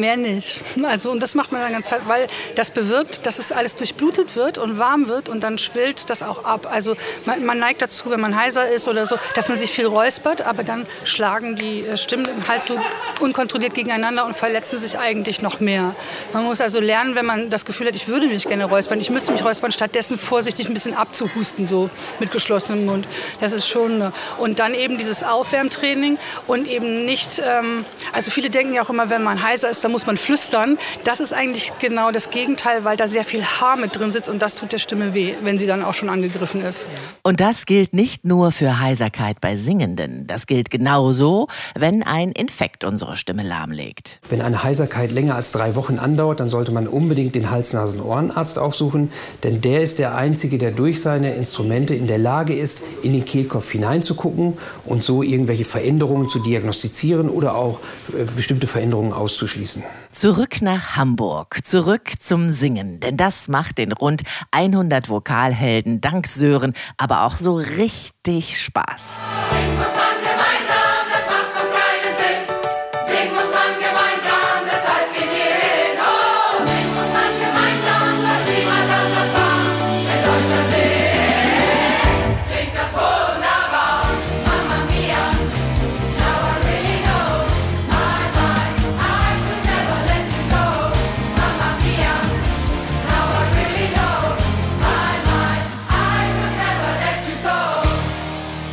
mehr 0.00 0.16
nicht. 0.16 0.60
Also, 0.82 1.10
und 1.10 1.22
das 1.22 1.34
macht 1.34 1.52
man 1.52 1.60
dann 1.60 1.72
ganz 1.72 1.86
Zeit, 1.86 2.02
weil 2.06 2.26
das 2.56 2.70
bewirkt, 2.70 3.26
dass 3.26 3.38
es 3.38 3.52
alles 3.52 3.76
durchblutet 3.76 4.34
wird 4.34 4.58
und 4.58 4.78
warm 4.78 5.08
wird 5.08 5.28
und 5.28 5.42
dann 5.42 5.58
schwillt 5.58 6.10
das 6.10 6.22
auch 6.22 6.44
ab. 6.44 6.68
Also 6.70 6.96
man, 7.26 7.44
man 7.44 7.58
neigt 7.58 7.82
dazu, 7.82 8.10
wenn 8.10 8.20
man 8.20 8.38
heiser 8.38 8.68
ist 8.68 8.88
oder 8.88 9.06
so, 9.06 9.16
dass 9.34 9.48
man 9.48 9.58
sich 9.58 9.70
viel 9.70 9.86
räuspert, 9.86 10.42
aber 10.42 10.64
dann 10.64 10.86
schlagen 11.04 11.54
die 11.54 11.82
äh, 11.82 11.96
Stimmen 11.96 12.26
halt 12.48 12.64
so 12.64 12.80
unkontrolliert 13.20 13.74
gegeneinander 13.74 14.24
und 14.26 14.34
verletzen 14.34 14.78
sich 14.78 14.98
eigentlich 14.98 15.42
noch 15.42 15.60
mehr. 15.60 15.94
Man 16.32 16.44
muss 16.44 16.60
also 16.60 16.80
lernen, 16.80 17.14
wenn 17.14 17.26
man 17.26 17.50
das 17.50 17.64
Gefühl 17.64 17.86
hat, 17.86 17.94
ich 17.94 18.08
würde 18.08 18.26
mich 18.26 18.48
gerne 18.48 18.64
räuspern, 18.64 18.98
ich 18.98 19.10
müsste 19.10 19.30
mich 19.32 19.44
räuspern, 19.44 19.70
stattdessen 19.70 20.18
vorsichtig 20.18 20.68
ein 20.68 20.74
bisschen 20.74 20.94
abzuhusten, 20.94 21.66
so 21.66 21.90
mit 22.18 22.32
geschlossenem 22.32 22.86
Mund. 22.86 23.06
Das 23.40 23.52
ist 23.52 23.68
schon. 23.68 24.00
Eine. 24.00 24.12
Und 24.38 24.58
dann 24.58 24.74
eben 24.74 24.98
dieses 24.98 25.22
Aufwärmtraining 25.22 26.18
und 26.46 26.66
eben 26.66 27.04
nicht, 27.04 27.42
ähm, 27.44 27.84
also 28.12 28.30
viele 28.30 28.50
denken 28.50 28.74
ja 28.74 28.82
auch 28.82 28.90
immer, 28.90 29.10
wenn 29.10 29.22
man 29.22 29.42
heiser 29.42 29.68
ist, 29.68 29.84
da 29.84 29.88
muss 29.90 30.06
man 30.06 30.16
flüstern. 30.16 30.78
Das 31.04 31.20
ist 31.20 31.32
eigentlich 31.32 31.72
genau 31.80 32.10
das 32.10 32.30
Gegenteil, 32.30 32.84
weil 32.84 32.96
da 32.96 33.06
sehr 33.06 33.24
viel 33.24 33.44
Haar 33.44 33.76
mit 33.76 33.96
drin 33.96 34.12
sitzt 34.12 34.28
und 34.28 34.40
das 34.42 34.56
tut 34.56 34.72
der 34.72 34.78
Stimme 34.78 35.14
weh, 35.14 35.34
wenn 35.42 35.58
sie 35.58 35.66
dann 35.66 35.82
auch 35.82 35.94
schon 35.94 36.08
angegriffen 36.08 36.62
ist. 36.62 36.86
Und 37.22 37.40
das 37.40 37.66
gilt 37.66 37.92
nicht 37.92 38.24
nur 38.24 38.52
für 38.52 38.80
Heiserkeit 38.80 39.40
bei 39.40 39.54
Singenden. 39.54 40.26
Das 40.26 40.46
gilt 40.46 40.70
genauso, 40.70 41.48
wenn 41.78 42.02
ein 42.02 42.32
Infekt 42.32 42.84
unsere 42.84 43.16
Stimme 43.16 43.42
lahmlegt. 43.42 44.20
Wenn 44.28 44.40
eine 44.40 44.62
Heiserkeit 44.62 45.12
länger 45.12 45.34
als 45.34 45.52
drei 45.52 45.76
Wochen 45.76 45.98
andauert, 45.98 46.40
dann 46.40 46.50
sollte 46.50 46.72
man 46.72 46.86
unbedingt 46.86 47.34
den 47.34 47.50
Hals-Nasen-Ohrenarzt 47.50 48.58
aufsuchen, 48.58 49.12
denn 49.42 49.60
der 49.60 49.82
ist 49.82 49.98
der 49.98 50.14
Einzige, 50.14 50.58
der 50.58 50.70
durch 50.70 51.00
seine 51.00 51.34
Instrumente 51.34 51.94
in 51.94 52.06
der 52.06 52.18
Lage 52.18 52.54
ist, 52.54 52.80
in 53.02 53.12
den 53.12 53.24
Kehlkopf 53.24 53.70
hineinzugucken 53.70 54.58
und 54.84 55.02
so 55.02 55.22
irgendwelche 55.22 55.64
Veränderungen 55.64 56.28
zu 56.28 56.38
diagnostizieren 56.38 57.28
oder 57.28 57.54
auch 57.54 57.80
äh, 58.10 58.24
bestimmte 58.36 58.66
Veränderungen 58.66 59.12
auszuschließen 59.12 59.79
schließen. 59.80 60.00
Zurück 60.12 60.62
nach 60.62 60.96
Hamburg, 60.96 61.64
zurück 61.64 62.10
zum 62.20 62.52
Singen, 62.52 63.00
denn 63.00 63.16
das 63.16 63.48
macht 63.48 63.78
den 63.78 63.92
rund 63.92 64.22
100 64.50 65.08
Vokalhelden 65.08 66.00
dank 66.00 66.26
Sören 66.26 66.74
aber 66.96 67.22
auch 67.22 67.36
so 67.36 67.54
richtig 67.54 68.60
Spaß. 68.60 69.20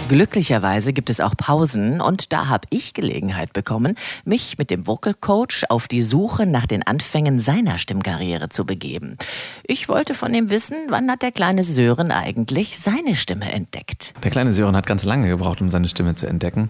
Glücklicherweise 0.07 0.93
gibt 0.93 1.09
es 1.09 1.19
auch 1.19 1.35
Pausen 1.35 1.99
und 1.99 2.31
da 2.31 2.47
habe 2.47 2.65
ich 2.69 2.93
Gelegenheit 2.93 3.51
bekommen, 3.51 3.95
mich 4.23 4.57
mit 4.57 4.71
dem 4.71 4.87
Vocal 4.87 5.13
Coach 5.13 5.65
auf 5.67 5.89
die 5.89 6.01
Suche 6.01 6.45
nach 6.45 6.65
den 6.65 6.81
Anfängen 6.81 7.39
seiner 7.39 7.77
Stimmkarriere 7.77 8.47
zu 8.47 8.65
begeben. 8.65 9.17
Ich 9.65 9.89
wollte 9.89 10.13
von 10.13 10.33
ihm 10.33 10.49
wissen, 10.49 10.77
wann 10.87 11.11
hat 11.11 11.23
der 11.23 11.33
kleine 11.33 11.61
Sören 11.61 12.11
eigentlich 12.11 12.79
seine 12.79 13.15
Stimme 13.15 13.51
entdeckt? 13.51 14.13
Der 14.23 14.31
kleine 14.31 14.53
Sören 14.53 14.77
hat 14.77 14.85
ganz 14.85 15.03
lange 15.03 15.27
gebraucht, 15.27 15.59
um 15.59 15.69
seine 15.69 15.89
Stimme 15.89 16.15
zu 16.15 16.25
entdecken. 16.25 16.69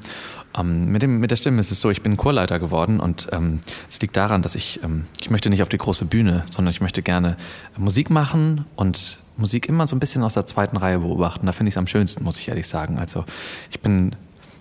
Ähm, 0.58 0.86
mit, 0.86 1.04
dem, 1.04 1.20
mit 1.20 1.30
der 1.30 1.36
Stimme 1.36 1.60
ist 1.60 1.70
es 1.70 1.80
so, 1.80 1.92
ich 1.92 2.02
bin 2.02 2.18
Chorleiter 2.18 2.58
geworden 2.58 3.00
und 3.00 3.28
ähm, 3.32 3.60
es 3.88 4.02
liegt 4.02 4.18
daran, 4.18 4.42
dass 4.42 4.56
ich, 4.56 4.80
ähm, 4.84 5.06
ich 5.22 5.30
möchte 5.30 5.52
nicht 5.52 5.62
auf 5.62 5.70
die 5.70 5.78
große 5.78 6.06
Bühne, 6.06 6.44
sondern 6.50 6.72
ich 6.72 6.82
möchte 6.82 7.04
gerne 7.04 7.38
Musik 7.78 8.10
machen 8.10 8.66
und 8.76 9.20
Musik 9.38 9.70
immer 9.70 9.88
so 9.88 9.96
ein 9.96 10.00
bisschen 10.00 10.24
aus 10.24 10.34
der 10.34 10.46
zweiten 10.46 10.78
Reihe 10.78 11.00
beobachten. 11.00 11.46
Da 11.46 11.52
finde 11.52 11.70
ich 11.70 11.74
es 11.74 11.78
am 11.78 11.88
schönsten, 11.88 12.24
muss 12.24 12.38
ich 12.38 12.48
ehrlich 12.48 12.68
sagen. 12.68 12.98
Also 13.00 13.26
ich 13.72 13.80
bin, 13.80 14.16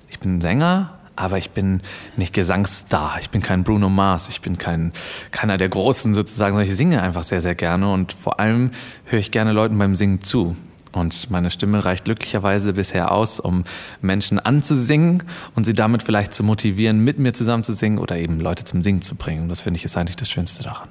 ich 0.09 0.21
bin 0.21 0.41
Sänger, 0.41 0.99
aber 1.17 1.39
ich 1.39 1.51
bin 1.51 1.81
nicht 2.17 2.35
Gesangsstar. 2.35 3.17
Ich 3.21 3.31
bin 3.31 3.41
kein 3.43 3.65
Bruno 3.65 3.89
Mars. 3.89 4.29
Ich 4.29 4.41
bin 4.41 4.59
kein, 4.59 4.93
keiner 5.31 5.57
der 5.57 5.69
Großen 5.69 6.15
sozusagen, 6.15 6.55
sondern 6.55 6.71
ich 6.71 6.77
singe 6.77 7.03
einfach 7.03 7.25
sehr, 7.25 7.41
sehr 7.41 7.55
gerne 7.55 7.91
und 7.93 8.13
vor 8.13 8.39
allem 8.39 8.71
höre 9.07 9.19
ich 9.19 9.31
gerne 9.31 9.53
Leuten 9.53 9.79
beim 9.79 9.95
Singen 9.95 10.21
zu. 10.21 10.57
Und 10.93 11.31
meine 11.31 11.51
Stimme 11.51 11.85
reicht 11.85 12.07
glücklicherweise 12.07 12.73
bisher 12.73 13.13
aus, 13.13 13.39
um 13.39 13.65
Menschen 14.01 14.39
anzusingen 14.39 15.25
und 15.55 15.65
sie 15.65 15.75
damit 15.75 16.03
vielleicht 16.03 16.33
zu 16.33 16.43
motivieren, 16.43 17.01
mit 17.01 17.19
mir 17.19 17.35
zusammen 17.35 17.65
zu 17.65 17.75
singen 17.75 17.99
oder 17.99 18.17
eben 18.17 18.41
Leute 18.41 18.65
zum 18.65 18.83
Singen 18.83 19.03
zu 19.03 19.15
bringen. 19.15 19.43
Und 19.43 19.49
das 19.51 19.61
finde 19.61 19.79
ich 19.79 19.85
ist 19.85 19.97
eigentlich 19.97 20.17
das 20.17 20.31
Schönste 20.31 20.65
daran. 20.65 20.89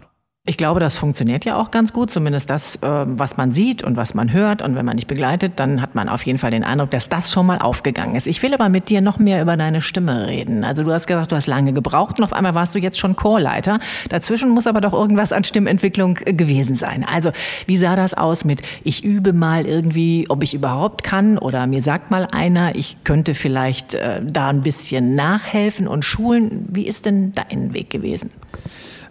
Ich 0.48 0.58
glaube, 0.58 0.80
das 0.80 0.96
funktioniert 0.96 1.44
ja 1.44 1.60
auch 1.60 1.72
ganz 1.72 1.92
gut, 1.92 2.12
zumindest 2.12 2.52
das, 2.52 2.76
äh, 2.76 2.80
was 2.84 3.36
man 3.36 3.52
sieht 3.52 3.82
und 3.84 3.98
was 3.98 4.14
man 4.14 4.32
hört. 4.32 4.62
Und 4.62 4.76
wenn 4.76 4.86
man 4.86 4.96
dich 4.96 5.08
begleitet, 5.08 5.54
dann 5.56 5.82
hat 5.82 5.96
man 5.96 6.08
auf 6.08 6.22
jeden 6.22 6.38
Fall 6.38 6.52
den 6.52 6.64
Eindruck, 6.64 6.92
dass 6.92 7.10
das 7.10 7.32
schon 7.32 7.48
mal 7.48 7.58
aufgegangen 7.58 8.16
ist. 8.16 8.28
Ich 8.28 8.44
will 8.44 8.54
aber 8.54 8.70
mit 8.70 8.90
dir 8.90 9.02
noch 9.02 9.18
mehr 9.18 9.42
über 9.42 9.58
deine 9.58 9.82
Stimme 9.82 10.28
reden. 10.28 10.64
Also 10.64 10.84
du 10.84 10.94
hast 10.94 11.08
gesagt, 11.08 11.32
du 11.32 11.36
hast 11.36 11.48
lange 11.48 11.74
gebraucht 11.74 12.20
und 12.20 12.24
auf 12.24 12.32
einmal 12.32 12.54
warst 12.54 12.76
du 12.76 12.80
jetzt 12.80 13.00
schon 13.00 13.16
Chorleiter. 13.16 13.80
Dazwischen 14.10 14.52
muss 14.52 14.68
aber 14.68 14.82
doch 14.82 14.94
irgendwas 14.94 15.32
an 15.34 15.44
Stimmentwicklung 15.44 16.20
äh, 16.26 16.34
gewesen 16.34 16.76
sein. 16.76 17.04
Also 17.12 17.32
wie 17.66 17.78
sah 17.78 17.96
das 17.96 18.14
aus 18.14 18.46
mit, 18.46 18.62
ich 18.84 19.04
übe 19.04 19.34
mal 19.34 19.66
irgendwie, 19.66 20.28
ob 20.30 20.44
ich 20.44 20.54
überhaupt 20.54 21.02
kann 21.02 21.40
oder 21.40 21.66
mir 21.66 21.82
sagt 21.82 22.12
mal 22.12 22.28
einer, 22.32 22.76
ich 22.76 22.98
könnte 23.04 23.34
vielleicht 23.34 23.96
äh, 23.96 24.22
da 24.24 24.50
ein 24.50 24.62
bisschen 24.62 25.16
nachhelfen 25.16 25.88
und 25.88 26.06
schulen. 26.06 26.68
Wie 26.70 26.86
ist 26.86 27.08
denn 27.08 27.32
dein 27.32 27.74
Weg 27.74 27.90
gewesen? 27.90 28.30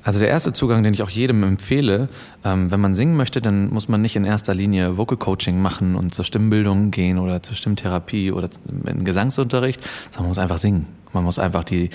Also 0.04 0.18
der 0.18 0.28
erste 0.28 0.52
Zugang, 0.52 0.82
den 0.82 0.92
ich 0.92 1.02
auch 1.02 1.08
jedem 1.08 1.42
empfehle, 1.42 2.08
ähm, 2.44 2.70
wenn 2.70 2.80
man 2.80 2.92
singen 2.92 3.16
möchte, 3.16 3.40
dann 3.40 3.70
muss 3.70 3.88
man 3.88 4.02
nicht 4.02 4.16
in 4.16 4.24
erster 4.24 4.54
Linie 4.54 4.98
Vocal 4.98 5.16
Coaching 5.16 5.60
machen 5.60 5.96
und 5.96 6.14
zur 6.14 6.26
Stimmbildung 6.26 6.90
gehen 6.90 7.18
oder 7.18 7.42
zur 7.42 7.56
Stimmtherapie 7.56 8.30
oder 8.30 8.50
in 8.86 9.04
Gesangsunterricht, 9.04 9.82
sondern 10.10 10.24
man 10.24 10.28
muss 10.28 10.38
einfach 10.38 10.58
singen. 10.58 10.86
Man 11.14 11.24
muss 11.24 11.38
einfach 11.38 11.64
die, 11.64 11.88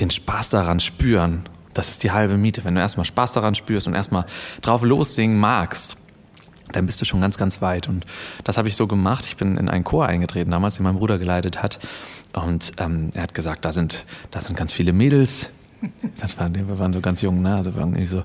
den 0.00 0.10
Spaß 0.10 0.48
daran 0.48 0.80
spüren. 0.80 1.48
Das 1.74 1.90
ist 1.90 2.02
die 2.02 2.12
halbe 2.12 2.38
Miete. 2.38 2.64
Wenn 2.64 2.74
du 2.74 2.80
erstmal 2.80 3.04
Spaß 3.04 3.32
daran 3.32 3.54
spürst 3.54 3.86
und 3.86 3.94
erstmal 3.94 4.24
drauf 4.62 4.82
lossingen 4.82 5.38
magst, 5.38 5.98
dann 6.72 6.86
bist 6.86 7.00
du 7.00 7.04
schon 7.04 7.20
ganz, 7.20 7.36
ganz 7.36 7.60
weit. 7.60 7.88
Und 7.88 8.06
das 8.44 8.56
habe 8.56 8.68
ich 8.68 8.76
so 8.76 8.86
gemacht. 8.86 9.26
Ich 9.26 9.36
bin 9.36 9.56
in 9.58 9.68
einen 9.68 9.84
Chor 9.84 10.06
eingetreten, 10.06 10.50
damals, 10.50 10.76
den 10.76 10.84
mein 10.84 10.96
Bruder 10.96 11.18
geleitet 11.18 11.62
hat. 11.62 11.78
Und 12.32 12.72
ähm, 12.78 13.10
er 13.14 13.24
hat 13.24 13.34
gesagt, 13.34 13.64
da 13.64 13.72
sind, 13.72 14.04
da 14.30 14.40
sind 14.40 14.56
ganz 14.56 14.72
viele 14.72 14.92
Mädels, 14.92 15.50
das 16.16 16.38
waren, 16.38 16.54
wir 16.54 16.78
waren 16.78 16.92
so 16.92 17.00
ganz 17.00 17.22
jung, 17.22 17.42
ne? 17.42 17.54
Also 17.54 17.74
wir 17.74 17.80
waren 17.80 17.94
irgendwie 17.94 18.08
so, 18.08 18.22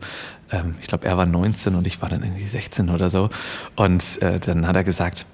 ähm, 0.51 0.75
ich 0.81 0.88
glaube, 0.88 1.07
er 1.07 1.17
war 1.17 1.25
19 1.25 1.75
und 1.75 1.88
ich 1.88 2.01
war 2.01 2.09
dann 2.09 2.24
irgendwie 2.24 2.45
16 2.45 2.89
oder 2.89 3.09
so. 3.09 3.29
Und 3.75 4.21
äh, 4.21 4.39
dann 4.39 4.67
hat 4.67 4.75
er 4.75 4.83
gesagt, 4.83 5.25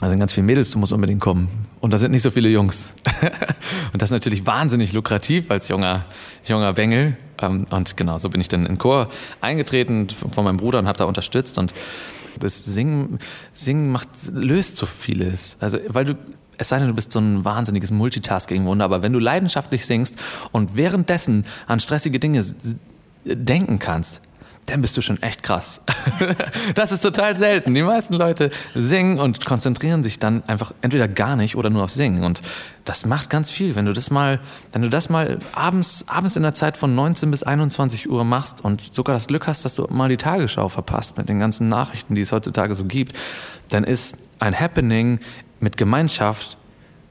da 0.00 0.08
sind 0.08 0.20
ganz 0.20 0.32
viele 0.32 0.46
Mädels, 0.46 0.70
du 0.70 0.78
musst 0.78 0.92
unbedingt 0.92 1.20
kommen. 1.20 1.48
Und 1.80 1.92
da 1.92 1.98
sind 1.98 2.12
nicht 2.12 2.22
so 2.22 2.30
viele 2.30 2.48
Jungs. 2.48 2.94
und 3.92 4.00
das 4.00 4.08
ist 4.08 4.12
natürlich 4.12 4.46
wahnsinnig 4.46 4.92
lukrativ 4.92 5.50
als 5.50 5.68
junger, 5.68 6.04
junger 6.44 6.72
Bengel. 6.72 7.16
Ähm, 7.40 7.66
und 7.70 7.96
genau, 7.96 8.18
so 8.18 8.28
bin 8.30 8.40
ich 8.40 8.48
dann 8.48 8.60
in 8.60 8.74
den 8.74 8.78
Chor 8.78 9.08
eingetreten 9.40 10.08
von 10.08 10.44
meinem 10.44 10.56
Bruder 10.56 10.78
und 10.78 10.86
habe 10.86 10.98
da 10.98 11.04
unterstützt. 11.04 11.58
Und 11.58 11.74
das 12.38 12.64
Singen, 12.64 13.18
Singen 13.52 13.90
macht, 13.90 14.08
löst 14.30 14.76
so 14.76 14.86
vieles. 14.86 15.56
Also, 15.60 15.78
weil 15.88 16.04
du 16.04 16.14
es 16.58 16.68
sei 16.68 16.78
denn, 16.78 16.88
du 16.88 16.94
bist 16.94 17.12
so 17.12 17.20
ein 17.20 17.44
wahnsinniges 17.44 17.90
Multitasking-Wunder, 17.90 18.84
aber 18.84 19.02
wenn 19.02 19.12
du 19.12 19.18
leidenschaftlich 19.18 19.86
singst 19.86 20.16
und 20.52 20.76
währenddessen 20.76 21.46
an 21.66 21.80
stressige 21.80 22.18
Dinge 22.18 22.44
denken 23.24 23.78
kannst, 23.78 24.20
dann 24.68 24.82
bist 24.82 24.96
du 24.96 25.00
schon 25.00 25.22
echt 25.22 25.42
krass. 25.42 25.80
das 26.74 26.92
ist 26.92 27.00
total 27.00 27.36
selten. 27.36 27.74
Die 27.74 27.82
meisten 27.82 28.14
Leute 28.14 28.50
singen 28.74 29.18
und 29.18 29.44
konzentrieren 29.44 30.02
sich 30.02 30.18
dann 30.18 30.42
einfach 30.46 30.72
entweder 30.82 31.08
gar 31.08 31.36
nicht 31.36 31.56
oder 31.56 31.70
nur 31.70 31.84
auf 31.84 31.90
Singen. 31.90 32.22
Und 32.22 32.42
das 32.84 33.06
macht 33.06 33.30
ganz 33.30 33.50
viel. 33.50 33.76
Wenn 33.76 33.86
du 33.86 33.92
das 33.92 34.10
mal, 34.10 34.40
wenn 34.72 34.82
du 34.82 34.90
das 34.90 35.08
mal 35.08 35.38
abends, 35.54 36.04
abends 36.06 36.36
in 36.36 36.42
der 36.42 36.52
Zeit 36.52 36.76
von 36.76 36.94
19 36.94 37.30
bis 37.30 37.42
21 37.42 38.10
Uhr 38.10 38.24
machst 38.24 38.62
und 38.62 38.94
sogar 38.94 39.14
das 39.14 39.26
Glück 39.26 39.46
hast, 39.46 39.64
dass 39.64 39.74
du 39.74 39.86
mal 39.90 40.08
die 40.08 40.18
Tagesschau 40.18 40.68
verpasst 40.68 41.16
mit 41.16 41.28
den 41.28 41.38
ganzen 41.38 41.68
Nachrichten, 41.68 42.14
die 42.14 42.20
es 42.20 42.32
heutzutage 42.32 42.74
so 42.74 42.84
gibt, 42.84 43.16
dann 43.70 43.84
ist 43.84 44.18
ein 44.38 44.58
Happening 44.58 45.20
mit 45.60 45.76
Gemeinschaft, 45.76 46.56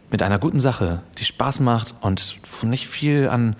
mit 0.09 0.23
einer 0.23 0.39
guten 0.39 0.59
Sache, 0.59 1.01
die 1.17 1.25
Spaß 1.25 1.59
macht 1.59 1.95
und 2.01 2.37
nicht 2.63 2.87
viel 2.87 3.29
an, 3.29 3.55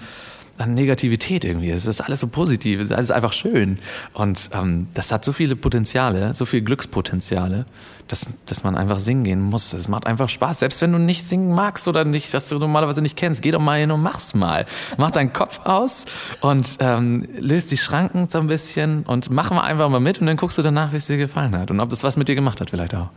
an 0.58 0.74
Negativität 0.74 1.46
irgendwie. 1.46 1.70
Es 1.70 1.86
ist 1.86 2.01
alles 2.01 2.20
so 2.20 2.27
positiv, 2.27 2.79
es 2.79 2.88
ist 2.88 2.94
alles 2.94 3.12
einfach 3.12 3.34
schön. 3.34 3.77
Und 4.13 4.50
ähm, 4.53 4.88
das 4.94 5.12
hat 5.12 5.24
so 5.24 5.32
viele 5.32 5.56
Potenziale, 5.56 6.34
so 6.34 6.46
viele 6.46 6.63
Glückspotenziale, 6.63 7.65
dass, 8.08 8.25
dass 8.46 8.63
man 8.63 8.75
einfach 8.75 9.00
singen 9.00 9.24
gehen 9.24 9.41
muss. 9.41 9.74
Es 9.74 9.88
macht 9.88 10.08
einfach 10.08 10.29
Spaß. 10.29 10.60
Selbst 10.60 10.82
wenn 10.82 10.94
du 10.94 11.00
nicht 11.00 11.27
singen 11.27 11.53
magst 11.53 11.88
oder 11.88 12.06
nicht, 12.06 12.34
dass 12.34 12.50
du 12.50 12.58
normalerweise 12.58 13.01
nicht 13.01 13.17
kennst, 13.17 13.41
geh 13.41 13.51
doch 13.51 13.60
mal 13.60 13.79
hin 13.79 13.91
und 13.91 14.01
mach's 14.01 14.34
mal. 14.34 14.65
Mach 14.98 15.12
deinen 15.12 15.34
Kopf 15.34 15.62
aus 15.65 16.06
und 16.41 16.77
ähm, 16.79 17.27
löst 17.39 17.72
die 17.72 17.77
Schranken 17.77 18.27
so 18.29 18.39
ein 18.39 18.48
bisschen 18.48 19.03
und 19.03 19.29
mach 19.29 19.51
mal 19.51 19.62
einfach 19.62 19.89
mal 19.89 20.00
mit 20.00 20.20
und 20.20 20.27
dann 20.27 20.38
guckst 20.38 20.58
du 20.58 20.62
danach, 20.62 20.91
wie 20.91 20.98
es 20.98 21.08
dir 21.08 21.17
gefallen 21.17 21.56
hat 21.58 21.70
und 21.72 21.79
ob 21.79 21.89
das 21.89 22.03
was 22.03 22.17
mit 22.17 22.27
dir 22.29 22.36
gemacht 22.36 22.62
hat 22.62 22.70
vielleicht 22.70 22.96
auch. 22.96 23.10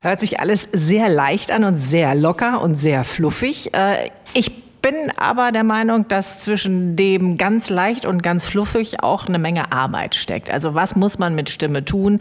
Hört 0.00 0.20
sich 0.20 0.38
alles 0.38 0.68
sehr 0.72 1.08
leicht 1.08 1.50
an 1.50 1.64
und 1.64 1.76
sehr 1.76 2.14
locker 2.14 2.60
und 2.60 2.76
sehr 2.76 3.02
fluffig. 3.02 3.74
Äh, 3.74 4.10
ich 4.32 4.62
bin 4.80 4.94
aber 5.16 5.50
der 5.50 5.64
Meinung, 5.64 6.06
dass 6.06 6.38
zwischen 6.38 6.94
dem 6.94 7.36
ganz 7.36 7.68
leicht 7.68 8.06
und 8.06 8.22
ganz 8.22 8.46
fluffig 8.46 9.02
auch 9.02 9.26
eine 9.26 9.40
Menge 9.40 9.72
Arbeit 9.72 10.14
steckt. 10.14 10.50
Also 10.50 10.76
was 10.76 10.94
muss 10.94 11.18
man 11.18 11.34
mit 11.34 11.50
Stimme 11.50 11.84
tun, 11.84 12.20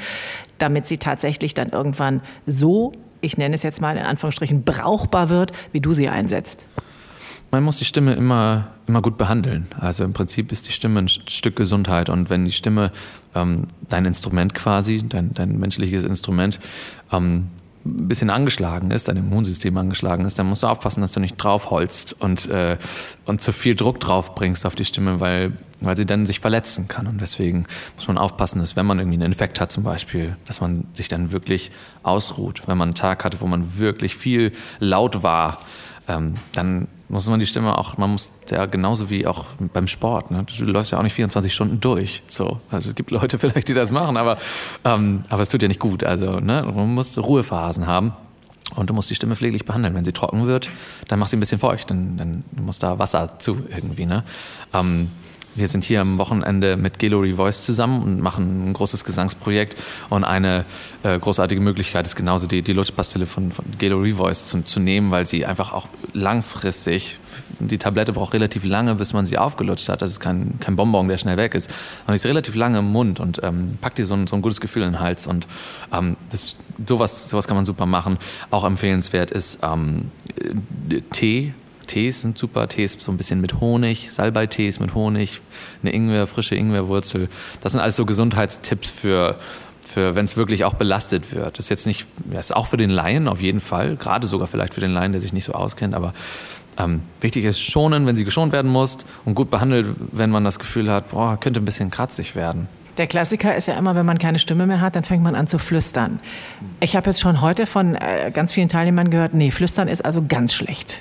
damit 0.58 0.88
sie 0.88 0.98
tatsächlich 0.98 1.54
dann 1.54 1.70
irgendwann 1.70 2.22
so, 2.48 2.94
ich 3.22 3.38
nenne 3.38 3.54
es 3.54 3.62
jetzt 3.62 3.80
mal 3.80 3.96
in 3.96 4.06
Anführungsstrichen, 4.06 4.64
brauchbar 4.64 5.30
wird, 5.30 5.52
wie 5.72 5.80
du 5.80 5.94
sie 5.94 6.10
einsetzt? 6.10 6.66
Man 7.52 7.64
muss 7.64 7.78
die 7.78 7.86
Stimme 7.86 8.16
immer, 8.16 8.70
immer 8.88 9.04
gut 9.04 9.20
behandeln. 9.20 9.68
Also 9.80 10.04
im 10.04 10.14
Prinzip 10.14 10.52
ist 10.52 10.68
die 10.68 10.72
Stimme 10.72 11.02
ein 11.02 11.10
Stück 11.10 11.56
Gesundheit. 11.56 12.10
Und 12.10 12.32
wenn 12.32 12.44
die 12.44 12.52
Stimme 12.52 12.92
ähm, 13.36 13.68
dein 13.88 14.06
Instrument 14.06 14.56
quasi, 14.56 15.08
dein, 15.08 15.36
dein 15.36 15.60
menschliches 15.60 16.06
Instrument, 16.06 16.60
ähm, 17.12 17.50
ein 17.88 18.08
bisschen 18.08 18.30
angeschlagen 18.30 18.92
ist, 18.92 19.08
dein 19.08 19.18
Immunsystem 19.18 19.76
angeschlagen 19.78 20.26
ist, 20.26 20.38
dann 20.38 20.48
musst 20.48 20.64
du 20.64 20.68
aufpassen, 20.68 21.02
dass 21.02 21.12
du 21.12 21.20
nicht 21.20 21.38
draufholst 21.38 22.16
und, 22.20 22.48
äh, 22.50 22.78
und 23.26 23.42
zu 23.42 23.52
viel 23.52 23.76
Druck 23.76 24.00
drauf 24.00 24.36
bringst 24.36 24.66
auf 24.66 24.76
die 24.76 24.86
Stimme, 24.86 25.20
weil, 25.20 25.54
weil 25.80 25.98
sie 25.98 26.06
dann 26.06 26.26
sich 26.26 26.40
verletzen 26.40 26.88
kann. 26.88 27.08
Und 27.08 27.22
deswegen 27.22 27.66
muss 27.96 28.08
man 28.08 28.18
aufpassen, 28.18 28.60
dass 28.60 28.76
wenn 28.76 28.86
man 28.86 29.00
irgendwie 29.00 29.16
einen 29.18 29.32
Infekt 29.32 29.60
hat 29.60 29.72
zum 29.72 29.84
Beispiel, 29.84 30.36
dass 30.46 30.62
man 30.62 30.86
sich 30.94 31.08
dann 31.08 31.32
wirklich 31.32 31.72
ausruht. 32.04 32.64
Wenn 32.68 32.78
man 32.78 32.90
einen 32.90 32.96
Tag 32.96 33.24
hatte, 33.24 33.42
wo 33.42 33.48
man 33.48 33.78
wirklich 33.78 34.16
viel 34.16 34.52
laut 34.80 35.24
war, 35.24 35.60
ähm, 36.08 36.36
dann 36.54 36.88
muss 37.10 37.30
man 37.30 37.40
die 37.40 37.46
Stimme 37.46 37.78
auch, 37.78 37.98
man 37.98 38.12
muss 38.12 38.34
ja 38.50 38.66
genauso 38.66 39.10
wie 39.10 39.26
auch 39.28 39.46
beim 39.74 39.88
Sport, 39.88 40.32
ne? 40.32 40.46
du 40.46 40.66
läufst 40.66 40.92
ja 40.92 41.00
auch 41.00 41.04
nicht 41.04 41.14
24 41.14 41.54
Stunden 41.54 41.80
durch. 41.80 42.24
So, 42.28 42.58
also 42.70 42.90
es 42.90 42.96
gibt 42.96 43.12
Leute 43.12 43.38
vielleicht, 43.40 43.68
die 43.68 43.74
das 43.74 43.92
machen, 43.92 44.18
aber 44.18 44.38
ähm, 44.84 45.22
aber 45.30 45.42
es 45.42 45.50
tut 45.50 45.62
ja 45.62 45.68
nicht 45.68 45.80
gut. 45.80 46.04
Also 46.04 46.40
ne? 46.40 46.64
man 46.64 46.94
muss 46.94 47.18
Ruhephasen 47.18 47.88
haben. 47.88 48.14
Und 48.76 48.90
du 48.90 48.94
musst 48.94 49.10
die 49.10 49.16
Stimme 49.16 49.38
pfleglich 49.38 49.64
behandeln. 49.64 49.96
Wenn 49.96 50.04
sie 50.04 50.12
trocken 50.12 50.46
wird, 50.46 50.68
dann 51.08 51.20
mach 51.20 51.28
sie 51.28 51.38
ein 51.38 51.40
bisschen 51.40 51.58
feucht. 51.58 51.90
Dann, 51.90 52.18
dann 52.18 52.44
muss 52.66 52.80
da 52.80 53.00
Wasser 53.00 53.40
zu 53.40 53.60
irgendwie. 53.74 54.06
Ne? 54.06 54.26
Ähm, 54.74 55.10
wir 55.58 55.68
sind 55.68 55.84
hier 55.84 56.02
am 56.02 56.18
Wochenende 56.20 56.78
mit 56.78 57.00
Gallery 57.00 57.34
Voice 57.34 57.64
zusammen 57.64 58.04
und 58.04 58.22
machen 58.22 58.70
ein 58.70 58.74
großes 58.74 59.04
Gesangsprojekt. 59.04 59.76
Und 60.10 60.24
eine 60.24 60.66
äh, 61.04 61.18
großartige 61.18 61.60
Möglichkeit 61.60 62.06
ist 62.06 62.16
genauso 62.16 62.48
die, 62.48 62.62
die 62.62 62.74
Lutschpastille 62.74 63.26
von, 63.26 63.52
von 63.52 63.66
Gallery 63.80 64.14
Voice 64.14 64.46
zu, 64.46 64.62
zu 64.64 64.80
nehmen, 64.80 65.12
weil 65.12 65.26
sie 65.26 65.46
einfach 65.46 65.74
auch 65.74 65.88
langfristig, 66.14 67.18
die 67.60 67.78
Tablette 67.78 68.14
braucht 68.14 68.34
relativ 68.34 68.64
lange, 68.64 68.96
bis 68.96 69.14
man 69.14 69.26
sie 69.26 69.38
aufgelutscht 69.38 69.90
hat. 69.90 70.02
Das 70.02 70.12
ist 70.12 70.20
kein, 70.20 70.60
kein 70.60 70.76
Bonbon, 70.76 71.08
der 71.08 71.18
schnell 71.18 71.38
weg 71.38 71.56
ist. 71.56 71.74
Und 72.06 72.14
ist 72.14 72.26
relativ 72.26 72.56
lange 72.56 72.80
im 72.80 72.92
Mund 72.92 73.20
und 73.20 73.42
ähm, 73.44 73.78
packt 73.82 73.98
dir 73.98 74.06
so 74.06 74.14
ein, 74.14 74.28
so 74.28 74.36
ein 74.36 74.42
gutes 74.42 74.62
Gefühl 74.62 74.84
in 74.84 74.94
den 74.94 75.00
Hals. 75.00 75.26
Und 75.26 75.48
ähm, 75.92 76.18
das, 76.30 76.56
sowas, 76.86 77.30
sowas 77.30 77.48
kann 77.48 77.58
man 77.58 77.66
super 77.66 77.88
machen. 77.88 78.18
Auch 78.52 78.64
empfehlenswert 78.64 79.32
ist 79.32 79.60
ähm, 79.64 80.12
Tee 81.12 81.54
Tees 81.88 82.22
sind 82.22 82.38
super. 82.38 82.68
Tees 82.68 82.98
so 83.00 83.12
ein 83.12 83.18
bisschen 83.18 83.42
mit 83.42 83.60
Honig, 83.60 84.12
Salbei-Tees 84.12 84.80
mit 84.80 84.94
Honig, 84.94 85.42
eine 85.82 85.94
Ingwer, 85.94 86.28
frische 86.28 86.56
Ingwerwurzel. 86.56 87.30
Das 87.62 87.72
sind 87.72 87.82
alles 87.82 87.96
so 87.96 88.06
Gesundheitstipps 88.06 88.90
für, 88.90 89.40
für 89.82 90.16
wenn 90.16 90.26
es 90.26 90.38
wirklich 90.38 90.66
auch 90.66 90.76
belastet 90.76 91.34
wird. 91.34 91.58
Das 91.58 91.66
ist 91.66 91.70
jetzt 91.70 91.88
nicht, 91.88 92.06
das 92.26 92.48
ist 92.48 92.56
auch 92.56 92.68
für 92.68 92.78
den 92.78 92.90
Laien 92.90 93.28
auf 93.28 93.42
jeden 93.42 93.62
Fall, 93.62 93.96
gerade 93.96 94.28
sogar 94.28 94.48
vielleicht 94.48 94.74
für 94.74 94.82
den 94.82 94.92
Laien, 94.92 95.14
der 95.14 95.22
sich 95.22 95.34
nicht 95.34 95.46
so 95.46 95.54
auskennt, 95.54 95.96
aber 95.96 96.14
ähm, 96.78 97.02
wichtig 97.22 97.46
ist 97.46 97.60
schonen, 97.60 98.06
wenn 98.06 98.16
sie 98.16 98.24
geschont 98.24 98.52
werden 98.52 98.70
muss 98.70 98.98
und 99.26 99.34
gut 99.34 99.50
behandelt, 99.50 99.88
wenn 100.12 100.30
man 100.30 100.44
das 100.44 100.60
Gefühl 100.60 100.92
hat, 100.92 101.10
boah, 101.10 101.40
könnte 101.40 101.60
ein 101.60 101.66
bisschen 101.66 101.90
kratzig 101.90 102.36
werden. 102.36 102.68
Der 102.98 103.08
Klassiker 103.08 103.56
ist 103.56 103.68
ja 103.68 103.78
immer, 103.78 103.96
wenn 103.96 104.06
man 104.06 104.18
keine 104.18 104.40
Stimme 104.40 104.66
mehr 104.66 104.82
hat, 104.82 104.96
dann 104.96 105.04
fängt 105.04 105.22
man 105.22 105.36
an 105.36 105.46
zu 105.46 105.60
flüstern. 105.60 106.20
Ich 106.80 106.96
habe 106.96 107.10
jetzt 107.10 107.20
schon 107.20 107.42
heute 107.42 107.68
von 107.68 107.96
äh, 107.96 108.32
ganz 108.34 108.52
vielen 108.52 108.70
Teilnehmern 108.70 109.12
gehört, 109.12 109.36
nee, 109.36 109.52
flüstern 109.52 109.88
ist 109.88 110.04
also 110.04 110.24
ganz 110.28 110.54
schlecht. 110.54 110.96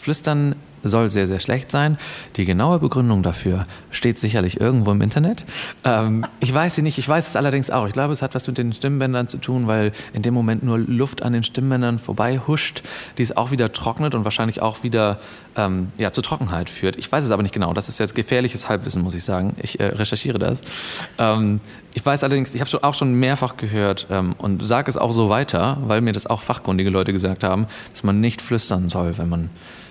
Flüstern 0.00 0.56
soll 0.82 1.10
sehr, 1.10 1.26
sehr 1.26 1.38
schlecht 1.40 1.70
sein. 1.70 1.98
Die 2.36 2.44
genaue 2.44 2.78
Begründung 2.78 3.22
dafür 3.22 3.66
steht 3.90 4.18
sicherlich 4.18 4.60
irgendwo 4.60 4.92
im 4.92 5.00
Internet. 5.00 5.44
Ähm, 5.84 6.26
ich 6.40 6.52
weiß 6.52 6.74
sie 6.74 6.82
nicht, 6.82 6.98
ich 6.98 7.08
weiß 7.08 7.28
es 7.28 7.36
allerdings 7.36 7.70
auch. 7.70 7.86
Ich 7.86 7.92
glaube, 7.92 8.12
es 8.12 8.22
hat 8.22 8.34
was 8.34 8.46
mit 8.46 8.58
den 8.58 8.72
Stimmbändern 8.72 9.28
zu 9.28 9.38
tun, 9.38 9.66
weil 9.66 9.92
in 10.12 10.22
dem 10.22 10.34
Moment 10.34 10.62
nur 10.62 10.78
Luft 10.78 11.22
an 11.22 11.32
den 11.32 11.42
Stimmbändern 11.42 11.98
vorbei 11.98 12.40
huscht, 12.46 12.82
die 13.18 13.22
es 13.22 13.36
auch 13.36 13.50
wieder 13.50 13.72
trocknet 13.72 14.14
und 14.14 14.24
wahrscheinlich 14.24 14.62
auch 14.62 14.82
wieder 14.82 15.18
ähm, 15.56 15.92
ja, 15.98 16.12
zur 16.12 16.22
Trockenheit 16.22 16.70
führt. 16.70 16.96
Ich 16.96 17.10
weiß 17.10 17.24
es 17.24 17.30
aber 17.30 17.42
nicht 17.42 17.54
genau. 17.54 17.72
Das 17.72 17.88
ist 17.88 17.98
jetzt 17.98 18.14
gefährliches 18.14 18.68
Halbwissen, 18.68 19.02
muss 19.02 19.14
ich 19.14 19.24
sagen. 19.24 19.54
Ich 19.62 19.80
äh, 19.80 19.86
recherchiere 19.86 20.38
das. 20.38 20.62
Ähm, 21.18 21.60
ich 21.92 22.06
weiß 22.06 22.22
allerdings, 22.24 22.54
ich 22.54 22.60
habe 22.60 22.84
auch 22.84 22.94
schon 22.94 23.14
mehrfach 23.14 23.56
gehört 23.56 24.06
ähm, 24.10 24.34
und 24.38 24.62
sage 24.62 24.88
es 24.88 24.96
auch 24.96 25.12
so 25.12 25.28
weiter, 25.28 25.78
weil 25.86 26.00
mir 26.00 26.12
das 26.12 26.26
auch 26.26 26.40
fachkundige 26.40 26.90
Leute 26.90 27.12
gesagt 27.12 27.42
haben, 27.44 27.66
dass 27.92 28.04
man 28.04 28.20
nicht 28.20 28.40
flüstern 28.40 28.88
soll, 28.88 29.18
wenn 29.18 29.28
man 29.28 29.50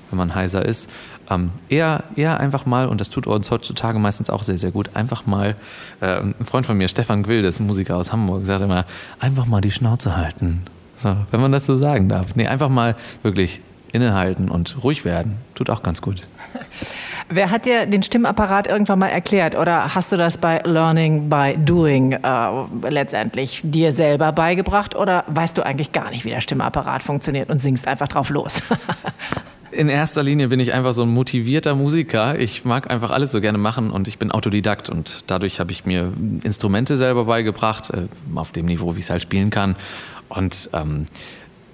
wenn 0.09 0.17
man 0.17 0.35
heiser 0.35 0.65
ist. 0.65 0.89
Ähm, 1.29 1.51
eher, 1.69 2.03
eher 2.15 2.39
einfach 2.39 2.65
mal, 2.65 2.87
und 2.87 3.01
das 3.01 3.09
tut 3.09 3.27
uns 3.27 3.51
heutzutage 3.51 3.99
meistens 3.99 4.29
auch 4.29 4.43
sehr, 4.43 4.57
sehr 4.57 4.71
gut, 4.71 4.91
einfach 4.95 5.25
mal, 5.25 5.55
äh, 6.01 6.21
ein 6.21 6.35
Freund 6.43 6.65
von 6.65 6.77
mir, 6.77 6.87
Stefan 6.87 7.23
ein 7.25 7.65
Musiker 7.65 7.97
aus 7.97 8.11
Hamburg, 8.11 8.45
sagt 8.45 8.61
immer, 8.61 8.85
einfach 9.19 9.45
mal 9.45 9.61
die 9.61 9.71
Schnauze 9.71 10.17
halten. 10.17 10.63
So, 10.97 11.15
wenn 11.31 11.39
man 11.39 11.51
das 11.51 11.65
so 11.65 11.77
sagen 11.77 12.09
darf. 12.09 12.35
Nee, 12.35 12.47
einfach 12.47 12.69
mal 12.69 12.95
wirklich 13.23 13.61
innehalten 13.91 14.49
und 14.49 14.83
ruhig 14.83 15.05
werden. 15.05 15.37
Tut 15.55 15.69
auch 15.69 15.83
ganz 15.83 16.01
gut. 16.01 16.23
Wer 17.31 17.51
hat 17.51 17.65
dir 17.65 17.85
den 17.85 18.01
Stimmapparat 18.01 18.65
irgendwann 18.65 18.97
mal 18.97 19.09
erklärt 19.09 19.55
oder 19.55 19.93
hast 19.93 20.11
du 20.11 20.17
das 20.17 20.39
bei 20.39 20.61
Learning 20.63 21.29
by 21.29 21.55
Doing 21.57 22.13
äh, 22.13 22.89
letztendlich 22.89 23.61
dir 23.63 23.91
selber 23.91 24.31
beigebracht 24.31 24.95
oder 24.95 25.25
weißt 25.27 25.55
du 25.55 25.63
eigentlich 25.63 25.91
gar 25.91 26.09
nicht, 26.09 26.25
wie 26.25 26.31
der 26.31 26.41
Stimmapparat 26.41 27.03
funktioniert 27.03 27.51
und 27.51 27.61
singst 27.61 27.87
einfach 27.87 28.07
drauf 28.07 28.31
los? 28.31 28.63
In 29.71 29.87
erster 29.87 30.23
Linie 30.23 30.47
bin 30.47 30.59
ich 30.59 30.73
einfach 30.73 30.93
so 30.93 31.03
ein 31.03 31.09
motivierter 31.09 31.75
Musiker. 31.75 32.39
Ich 32.39 32.65
mag 32.65 32.89
einfach 32.89 33.11
alles 33.11 33.31
so 33.31 33.39
gerne 33.39 33.59
machen 33.59 33.91
und 33.91 34.07
ich 34.07 34.17
bin 34.17 34.31
Autodidakt 34.31 34.89
und 34.89 35.23
dadurch 35.27 35.59
habe 35.59 35.71
ich 35.71 35.85
mir 35.85 36.11
Instrumente 36.43 36.97
selber 36.97 37.25
beigebracht, 37.25 37.91
äh, 37.91 38.07
auf 38.33 38.51
dem 38.51 38.65
Niveau, 38.65 38.95
wie 38.95 38.99
ich 38.99 39.05
es 39.05 39.09
halt 39.11 39.21
spielen 39.21 39.51
kann. 39.51 39.75
Und 40.27 40.71
ähm, 40.73 41.05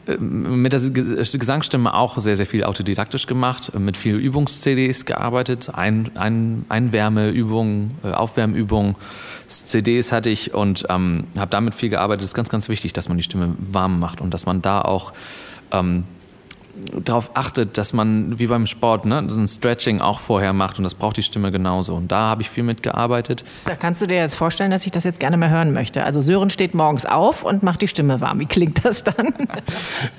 äh, 0.07 0.17
mit 0.17 0.73
der 0.73 0.81
Gesangsstimme 0.81 1.93
auch 1.93 2.17
sehr, 2.17 2.35
sehr 2.35 2.45
viel 2.45 2.65
autodidaktisch 2.65 3.27
gemacht, 3.27 3.71
mit 3.77 3.95
viel 3.95 4.15
Übungs-CDs 4.15 5.05
gearbeitet, 5.05 5.69
Ein, 5.73 6.11
Ein, 6.15 6.65
Einwärmeübungen, 6.67 7.91
äh, 8.03 8.11
Aufwärmübungen, 8.11 8.95
CDs 9.47 10.11
hatte 10.11 10.29
ich 10.29 10.53
und 10.53 10.85
ähm, 10.89 11.27
habe 11.37 11.49
damit 11.49 11.73
viel 11.73 11.89
gearbeitet. 11.89 12.23
Es 12.23 12.31
ist 12.31 12.36
ganz, 12.36 12.49
ganz 12.49 12.67
wichtig, 12.67 12.91
dass 12.91 13.08
man 13.08 13.15
die 13.15 13.23
Stimme 13.23 13.55
warm 13.71 13.99
macht 13.99 14.19
und 14.19 14.34
dass 14.34 14.45
man 14.45 14.62
da 14.62 14.81
auch 14.81 15.13
ähm, 15.71 16.03
darauf 17.03 17.31
achtet, 17.35 17.77
dass 17.77 17.93
man 17.93 18.38
wie 18.39 18.47
beim 18.47 18.65
Sport 18.65 19.05
ne, 19.05 19.23
so 19.27 19.39
ein 19.39 19.47
Stretching 19.47 20.01
auch 20.01 20.19
vorher 20.19 20.53
macht 20.53 20.77
und 20.77 20.83
das 20.83 20.95
braucht 20.95 21.17
die 21.17 21.23
Stimme 21.23 21.51
genauso. 21.51 21.95
Und 21.95 22.11
da 22.11 22.29
habe 22.29 22.41
ich 22.41 22.49
viel 22.49 22.63
mitgearbeitet. 22.63 23.43
Da 23.65 23.75
kannst 23.75 24.01
du 24.01 24.07
dir 24.07 24.17
jetzt 24.17 24.35
vorstellen, 24.35 24.71
dass 24.71 24.85
ich 24.85 24.91
das 24.91 25.03
jetzt 25.03 25.19
gerne 25.19 25.38
mal 25.38 25.49
hören 25.49 25.73
möchte. 25.73 26.03
Also 26.03 26.21
Sören 26.21 26.49
steht 26.49 26.73
morgens 26.73 27.05
auf 27.05 27.43
und 27.43 27.63
macht 27.63 27.81
die 27.81 27.88
Stimme 27.88 28.21
warm. 28.21 28.39
Wie 28.39 28.45
klingt 28.45 28.83
das 28.83 29.03
dann? 29.03 29.15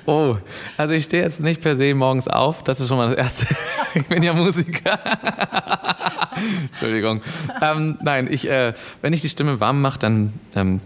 Oh, 0.05 0.37
also 0.77 0.93
ich 0.93 1.05
stehe 1.05 1.23
jetzt 1.23 1.41
nicht 1.41 1.61
per 1.61 1.75
se 1.75 1.93
morgens 1.93 2.27
auf. 2.27 2.63
Das 2.63 2.79
ist 2.79 2.87
schon 2.87 2.97
mal 2.97 3.09
das 3.09 3.17
Erste. 3.17 3.55
Ich 3.93 4.05
bin 4.05 4.21
ja 4.21 4.33
Musiker. 4.33 4.99
Entschuldigung. 6.67 7.21
Ähm, 7.61 7.97
nein, 8.01 8.27
ich, 8.29 8.47
äh, 8.47 8.73
wenn 9.01 9.13
ich 9.13 9.21
die 9.21 9.29
Stimme 9.29 9.59
warm 9.59 9.81
mache, 9.81 9.97
dann 9.99 10.33
ähm, 10.55 10.81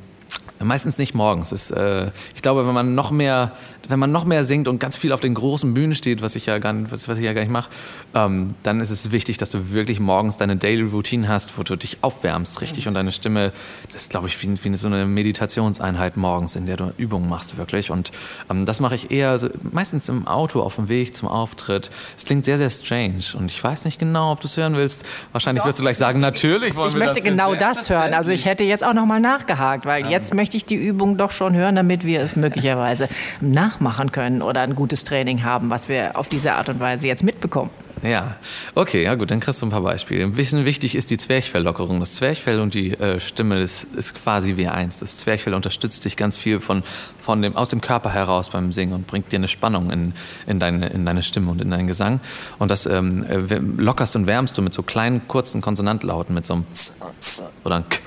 Meistens 0.64 0.98
nicht 0.98 1.14
morgens. 1.14 1.52
Ist, 1.52 1.72
äh, 1.72 2.12
ich 2.36 2.42
glaube, 2.42 2.68
wenn 2.68 2.74
man 2.74 2.96
noch 2.96 3.12
mehr, 3.12 3.54
wenn 3.88 4.00
man 4.00 4.12
noch 4.12 4.26
mehr 4.26 4.44
singt 4.44 4.68
und 4.68 4.80
ganz 4.80 4.98
viel 4.98 5.12
auf 5.12 5.20
den 5.20 5.34
großen 5.34 5.74
Bühnen 5.74 5.96
steht, 5.96 6.22
was 6.22 6.36
ich 6.36 6.46
ja 6.46 6.60
gar, 6.60 6.74
was, 6.92 7.08
was 7.08 7.18
ich 7.18 7.26
ja 7.26 7.34
gar 7.34 7.42
nicht 7.42 7.52
mache, 7.52 7.70
ähm, 8.14 8.56
dann 8.64 8.80
ist 8.80 8.90
es 8.90 9.12
wichtig, 9.12 9.38
dass 9.38 9.50
du 9.50 9.72
wirklich 9.72 10.00
morgens 10.00 10.38
deine 10.38 10.56
Daily 10.56 10.84
Routine 10.84 11.28
hast, 11.28 11.58
wo 11.58 11.64
du 11.64 11.76
dich 11.76 11.98
aufwärmst, 12.02 12.62
richtig, 12.62 12.88
und 12.88 12.94
deine 12.94 13.12
Stimme, 13.12 13.52
das 13.92 14.04
ist, 14.04 14.10
glaube 14.10 14.28
ich, 14.28 14.42
wie, 14.42 14.64
wie 14.64 14.76
so 14.76 14.88
eine 14.88 15.06
Meditationseinheit 15.06 16.18
morgens, 16.18 16.56
in 16.56 16.66
der 16.66 16.78
du 16.78 16.94
Übungen 16.98 17.30
machst, 17.30 17.58
wirklich. 17.58 17.92
Und 17.92 18.12
ähm, 18.50 18.66
das 18.66 18.80
mache 18.80 18.96
ich 18.96 19.12
eher 19.12 19.38
so, 19.40 19.50
meistens 19.72 20.10
im 20.10 20.28
Auto 20.28 20.62
auf 20.62 20.76
dem 20.76 20.90
Weg 20.90 21.16
zum 21.16 21.28
Auftritt. 21.28 21.90
Es 22.18 22.26
klingt 22.26 22.46
sehr, 22.46 22.58
sehr 22.58 22.70
strange 22.70 23.24
und 23.38 23.52
ich 23.52 23.64
weiß 23.64 23.86
nicht 23.86 24.00
genau, 24.00 24.32
ob 24.32 24.42
du 24.42 24.48
es 24.48 24.58
hören 24.58 24.76
willst. 24.76 25.06
Wahrscheinlich 25.32 25.62
Doch. 25.62 25.70
wirst 25.70 25.80
du 25.80 25.84
gleich 25.84 25.98
sagen, 25.98 26.20
natürlich 26.20 26.76
wollen 26.76 26.90
ich 26.90 26.96
wir 26.96 27.00
das. 27.02 27.18
Ich 27.18 27.24
möchte 27.24 27.30
genau 27.30 27.56
das 27.56 27.90
hören. 27.90 28.14
Also 28.14 28.32
ich 28.32 28.46
hätte 28.46 28.64
jetzt 28.64 28.84
auch 28.84 28.94
noch 28.94 29.06
mal 29.06 29.20
nachgehakt, 29.20 29.86
weil 29.86 30.06
ähm. 30.06 30.12
jetzt 30.12 30.34
möchte 30.34 30.51
ich 30.58 30.66
die 30.66 30.76
Übung 30.76 31.18
doch 31.18 31.32
schon 31.32 31.56
hören, 31.56 31.76
damit 31.76 32.06
wir 32.06 32.22
es 32.22 32.36
möglicherweise 32.36 33.08
nachmachen 33.40 34.12
können 34.12 34.42
oder 34.42 34.62
ein 34.62 34.76
gutes 34.76 35.04
Training 35.04 35.44
haben, 35.44 35.70
was 35.70 35.90
wir 35.90 36.18
auf 36.18 36.28
diese 36.28 36.54
Art 36.54 36.70
und 36.70 36.80
Weise 36.80 37.08
jetzt 37.08 37.24
mitbekommen. 37.24 37.70
Ja, 38.04 38.38
okay, 38.74 39.04
ja 39.04 39.14
gut, 39.14 39.30
dann 39.30 39.40
kriegst 39.40 39.62
du 39.62 39.68
ein 39.68 39.70
paar 39.70 39.82
Beispiele. 39.82 40.24
Ein 40.24 40.32
bisschen 40.32 40.66
wichtig 40.66 40.96
ist 40.96 41.12
die 41.12 41.18
Zwerchfelllockerung. 41.18 42.00
Das 42.00 42.16
Zwerchfell 42.16 42.60
und 42.60 42.74
die 42.74 42.94
äh, 42.94 43.20
Stimme 43.20 43.62
das 43.62 43.84
ist 43.96 44.16
quasi 44.16 44.58
wie 44.58 44.68
eins. 44.68 44.98
Das 44.98 45.18
Zwerchfell 45.18 45.54
unterstützt 45.54 46.04
dich 46.04 46.18
ganz 46.18 46.36
viel 46.36 46.60
von, 46.60 46.84
von 47.20 47.44
dem, 47.44 47.56
aus 47.56 47.70
dem 47.70 47.80
Körper 47.80 48.12
heraus 48.12 48.50
beim 48.50 48.72
Singen 48.72 48.94
und 48.94 49.06
bringt 49.06 49.32
dir 49.32 49.38
eine 49.38 49.48
Spannung 49.48 49.92
in, 49.92 50.14
in, 50.48 50.58
deine, 50.58 50.90
in 50.90 51.06
deine 51.06 51.22
Stimme 51.22 51.52
und 51.52 51.62
in 51.62 51.70
deinen 51.70 51.86
Gesang. 51.86 52.22
Und 52.58 52.72
das 52.72 52.88
ähm, 52.88 53.24
äh, 53.24 53.60
lockerst 53.60 54.16
und 54.16 54.26
wärmst 54.26 54.58
du 54.58 54.64
mit 54.64 54.74
so 54.74 54.82
kleinen, 54.82 55.28
kurzen 55.28 55.62
Konsonantlauten, 55.62 56.34
mit 56.34 56.46
so 56.48 56.56
einem 56.56 56.66
Z, 56.74 56.94
Z 57.20 57.46
oder 57.64 57.76
einem 57.76 57.90
K. 57.90 58.00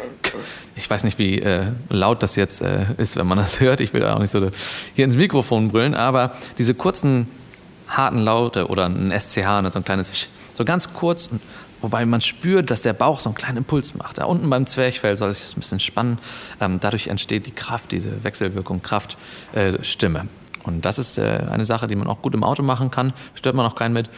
Ich 0.75 0.91
weiß 0.91 1.05
nicht, 1.05 1.21
wie 1.21 1.41
äh, 1.41 1.67
laut 1.89 2.25
das 2.25 2.35
jetzt 2.35 2.63
äh, 2.63 2.87
ist, 2.97 3.15
wenn 3.15 3.29
man 3.29 3.39
das 3.39 3.61
hört. 3.61 3.81
Ich 3.81 3.93
will 3.93 4.05
auch 4.05 4.19
nicht 4.19 4.31
so 4.31 4.49
hier 4.95 5.05
ins 5.05 5.15
Mikrofon 5.15 5.69
brüllen, 5.69 5.95
aber 5.95 6.33
diese 6.59 6.75
kurzen 6.75 7.29
harten 7.89 8.19
Laute 8.19 8.69
oder 8.69 8.87
ein 8.87 9.11
SCH, 9.11 9.63
ne, 9.63 9.71
so 9.71 9.79
ein 9.79 9.85
kleines 9.85 10.29
so 10.55 10.65
ganz 10.65 10.93
kurz, 10.93 11.31
wobei 11.81 12.07
man 12.07 12.21
spürt, 12.21 12.71
dass 12.71 12.83
der 12.83 12.93
Bauch 12.93 13.21
so 13.21 13.29
einen 13.29 13.37
kleinen 13.37 13.59
Impuls 13.59 13.95
macht. 13.95 14.19
Da 14.19 14.25
unten 14.25 14.49
beim 14.49 14.67
Zwerchfell 14.67 15.17
soll 15.17 15.31
es 15.31 15.47
sich 15.47 15.57
ein 15.57 15.61
bisschen 15.61 15.81
spannen. 15.81 16.19
Ähm, 16.61 16.79
dadurch 16.81 17.09
entsteht 17.09 17.47
die 17.47 17.51
Kraft, 17.53 17.93
diese 17.93 18.25
Wechselwirkung 18.25 18.83
Kraft, 18.83 19.19
äh, 19.53 19.83
Stimme. 19.83 20.29
Und 20.63 20.85
das 20.85 20.99
ist 20.99 21.19
äh, 21.19 21.47
eine 21.51 21.65
Sache, 21.65 21.87
die 21.87 21.97
man 21.97 22.07
auch 22.07 22.23
gut 22.23 22.35
im 22.35 22.43
Auto 22.43 22.63
machen 22.63 22.91
kann. 22.91 23.13
Stört 23.35 23.55
man 23.55 23.67
auch 23.67 23.75
keinen 23.75 23.93
mit. 23.93 24.09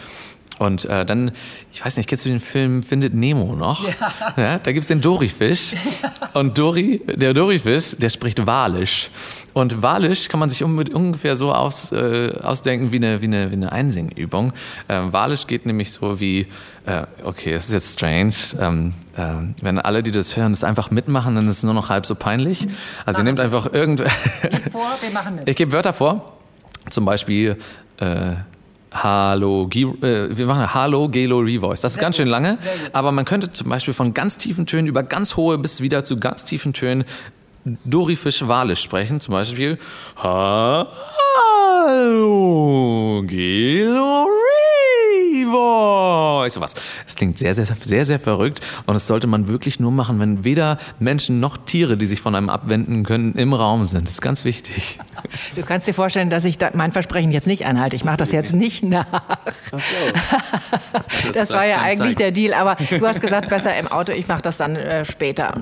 Und 0.58 0.86
äh, 0.86 1.04
dann, 1.04 1.32
ich 1.72 1.84
weiß 1.84 1.96
nicht, 1.96 2.08
kennst 2.08 2.24
du 2.24 2.30
den 2.30 2.40
Film 2.40 2.82
Findet 2.82 3.14
Nemo 3.14 3.54
noch? 3.56 3.86
Ja. 3.86 3.94
ja 4.36 4.58
da 4.58 4.72
gibt's 4.72 4.88
den 4.88 5.00
Dorifisch. 5.00 5.74
Und 6.32 6.56
Dori, 6.56 7.02
der 7.06 7.34
Dorifisch, 7.34 7.96
der 7.98 8.08
spricht 8.08 8.46
Walisch. 8.46 9.10
Und 9.56 9.80
Walisch 9.80 10.28
kann 10.28 10.38
man 10.38 10.50
sich 10.50 10.62
ungefähr 10.62 11.34
so 11.34 11.50
aus, 11.50 11.90
äh, 11.90 12.30
ausdenken 12.42 12.92
wie 12.92 12.96
eine, 12.96 13.22
wie 13.22 13.24
eine, 13.24 13.50
wie 13.50 13.54
eine 13.54 13.72
Einsingübung. 13.72 14.52
Ähm, 14.86 15.14
Walisch 15.14 15.46
geht 15.46 15.64
nämlich 15.64 15.92
so 15.92 16.20
wie, 16.20 16.46
äh, 16.84 17.04
okay, 17.24 17.54
es 17.54 17.68
ist 17.68 17.72
jetzt 17.72 17.92
strange, 17.94 18.34
ähm, 18.60 18.90
äh, 19.16 19.32
wenn 19.62 19.78
alle, 19.78 20.02
die 20.02 20.10
das 20.10 20.36
hören, 20.36 20.52
das 20.52 20.62
einfach 20.62 20.90
mitmachen, 20.90 21.36
dann 21.36 21.48
ist 21.48 21.56
es 21.56 21.62
nur 21.62 21.72
noch 21.72 21.88
halb 21.88 22.04
so 22.04 22.14
peinlich. 22.14 22.66
Also 23.06 23.20
ihr 23.20 23.24
nehmt 23.24 23.40
einfach 23.40 23.72
irgend... 23.72 24.00
vor, 24.72 24.90
wir 25.00 25.10
machen 25.14 25.36
mit. 25.36 25.48
Ich 25.48 25.56
gebe 25.56 25.72
Wörter 25.72 25.94
vor, 25.94 26.34
zum 26.90 27.06
Beispiel... 27.06 27.56
Äh, 27.96 28.32
Hallo, 28.92 29.68
äh, 29.74 30.36
wir 30.36 30.46
machen 30.46 30.72
Hallo, 30.72 31.08
Gelo, 31.08 31.40
Revoice. 31.40 31.82
Das 31.82 31.92
ist 31.92 31.96
Sehr 31.96 32.02
ganz 32.02 32.16
schön 32.16 32.28
lange, 32.28 32.56
aber 32.92 33.12
man 33.12 33.26
könnte 33.26 33.52
zum 33.52 33.68
Beispiel 33.68 33.92
von 33.92 34.14
ganz 34.14 34.38
tiefen 34.38 34.64
Tönen 34.64 34.86
über 34.86 35.02
ganz 35.02 35.36
hohe 35.36 35.58
bis 35.58 35.82
wieder 35.82 36.04
zu 36.04 36.18
ganz 36.18 36.44
tiefen 36.44 36.72
Tönen 36.72 37.04
Dorifisch-Walisch 37.84 38.80
sprechen. 38.80 39.20
Zum 39.20 39.32
Beispiel 39.32 39.78
Hallo, 40.22 40.86
Gelo, 45.46 46.40
Revoice. 46.46 46.54
Sowas. 46.54 46.74
Es 47.06 47.14
klingt 47.14 47.38
sehr, 47.38 47.54
sehr, 47.54 47.66
sehr, 47.66 48.04
sehr 48.04 48.18
verrückt 48.18 48.60
und 48.86 48.94
das 48.94 49.06
sollte 49.06 49.26
man 49.26 49.48
wirklich 49.48 49.80
nur 49.80 49.90
machen, 49.90 50.20
wenn 50.20 50.44
weder 50.44 50.78
Menschen 50.98 51.40
noch 51.40 51.56
Tiere, 51.56 51.96
die 51.96 52.06
sich 52.06 52.20
von 52.20 52.34
einem 52.34 52.48
abwenden 52.48 53.04
können, 53.04 53.34
im 53.34 53.52
Raum 53.52 53.86
sind. 53.86 54.04
Das 54.04 54.12
ist 54.12 54.20
ganz 54.20 54.44
wichtig. 54.44 54.98
Du 55.54 55.62
kannst 55.62 55.86
dir 55.86 55.94
vorstellen, 55.94 56.30
dass 56.30 56.44
ich 56.44 56.58
da 56.58 56.70
mein 56.74 56.92
Versprechen 56.92 57.30
jetzt 57.30 57.46
nicht 57.46 57.64
einhalte. 57.64 57.96
Ich 57.96 58.04
mache 58.04 58.16
das 58.16 58.32
jetzt 58.32 58.52
nicht 58.52 58.82
nach. 58.82 59.06
So. 59.70 59.78
Das, 61.26 61.32
das 61.32 61.50
war 61.50 61.66
ja 61.66 61.80
eigentlich 61.80 62.16
der 62.16 62.30
Deal. 62.30 62.54
Aber 62.54 62.76
du 62.76 63.06
hast 63.06 63.20
gesagt, 63.20 63.48
besser 63.48 63.76
im 63.76 63.88
Auto. 63.88 64.12
Ich 64.12 64.28
mache 64.28 64.42
das 64.42 64.56
dann 64.58 64.76
äh, 64.76 65.04
später. 65.04 65.54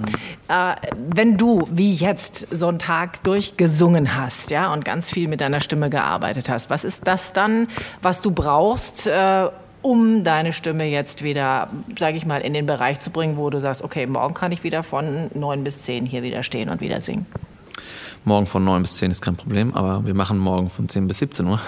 Äh, 0.48 0.74
wenn 1.14 1.36
du 1.36 1.66
wie 1.70 1.94
jetzt 1.94 2.46
so 2.50 2.68
einen 2.68 2.78
Tag 2.78 3.22
durchgesungen 3.22 4.16
hast, 4.16 4.50
ja, 4.50 4.72
und 4.72 4.84
ganz 4.84 5.10
viel 5.10 5.28
mit 5.28 5.40
deiner 5.40 5.60
Stimme 5.60 5.90
gearbeitet 5.90 6.48
hast, 6.48 6.70
was 6.70 6.84
ist 6.84 7.06
das 7.06 7.32
dann, 7.32 7.68
was 8.02 8.20
du 8.20 8.30
brauchst? 8.30 9.06
Äh, 9.06 9.48
um 9.84 10.24
deine 10.24 10.54
Stimme 10.54 10.86
jetzt 10.86 11.22
wieder, 11.22 11.68
sage 11.98 12.16
ich 12.16 12.24
mal, 12.24 12.40
in 12.40 12.54
den 12.54 12.64
Bereich 12.64 13.00
zu 13.00 13.10
bringen, 13.10 13.36
wo 13.36 13.50
du 13.50 13.60
sagst, 13.60 13.82
okay, 13.82 14.06
morgen 14.06 14.32
kann 14.32 14.50
ich 14.50 14.64
wieder 14.64 14.82
von 14.82 15.30
neun 15.34 15.62
bis 15.62 15.82
zehn 15.82 16.06
hier 16.06 16.22
wieder 16.22 16.42
stehen 16.42 16.70
und 16.70 16.80
wieder 16.80 17.02
singen? 17.02 17.26
Morgen 18.24 18.46
von 18.46 18.64
9 18.64 18.80
bis 18.80 18.96
10 18.96 19.10
ist 19.10 19.20
kein 19.20 19.36
Problem, 19.36 19.74
aber 19.74 20.06
wir 20.06 20.14
machen 20.14 20.38
morgen 20.38 20.70
von 20.70 20.88
10 20.88 21.06
bis 21.06 21.18
17 21.18 21.46
Uhr. 21.46 21.60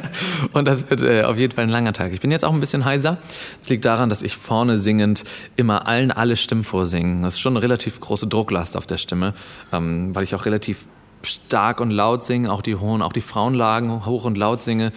und 0.52 0.68
das 0.68 0.90
wird 0.90 1.00
äh, 1.00 1.22
auf 1.22 1.38
jeden 1.38 1.54
Fall 1.54 1.64
ein 1.64 1.70
langer 1.70 1.94
Tag. 1.94 2.12
Ich 2.12 2.20
bin 2.20 2.30
jetzt 2.30 2.44
auch 2.44 2.52
ein 2.52 2.60
bisschen 2.60 2.84
heiser. 2.84 3.16
Das 3.60 3.70
liegt 3.70 3.86
daran, 3.86 4.10
dass 4.10 4.20
ich 4.20 4.36
vorne 4.36 4.76
singend 4.76 5.24
immer 5.56 5.88
allen 5.88 6.12
alle 6.12 6.36
Stimmen 6.36 6.64
vorsingen. 6.64 7.22
Das 7.22 7.34
ist 7.34 7.40
schon 7.40 7.54
eine 7.54 7.62
relativ 7.62 7.98
große 7.98 8.26
Drucklast 8.26 8.76
auf 8.76 8.86
der 8.86 8.98
Stimme, 8.98 9.32
ähm, 9.72 10.14
weil 10.14 10.24
ich 10.24 10.34
auch 10.34 10.44
relativ 10.44 10.86
stark 11.24 11.80
und 11.80 11.90
laut 11.90 12.22
singe, 12.22 12.52
auch 12.52 12.62
die 12.62 12.76
hohen, 12.76 13.02
auch 13.02 13.12
die 13.12 13.20
Frauenlagen 13.20 14.06
hoch 14.06 14.24
und 14.24 14.38
laut 14.38 14.62
singe. 14.62 14.92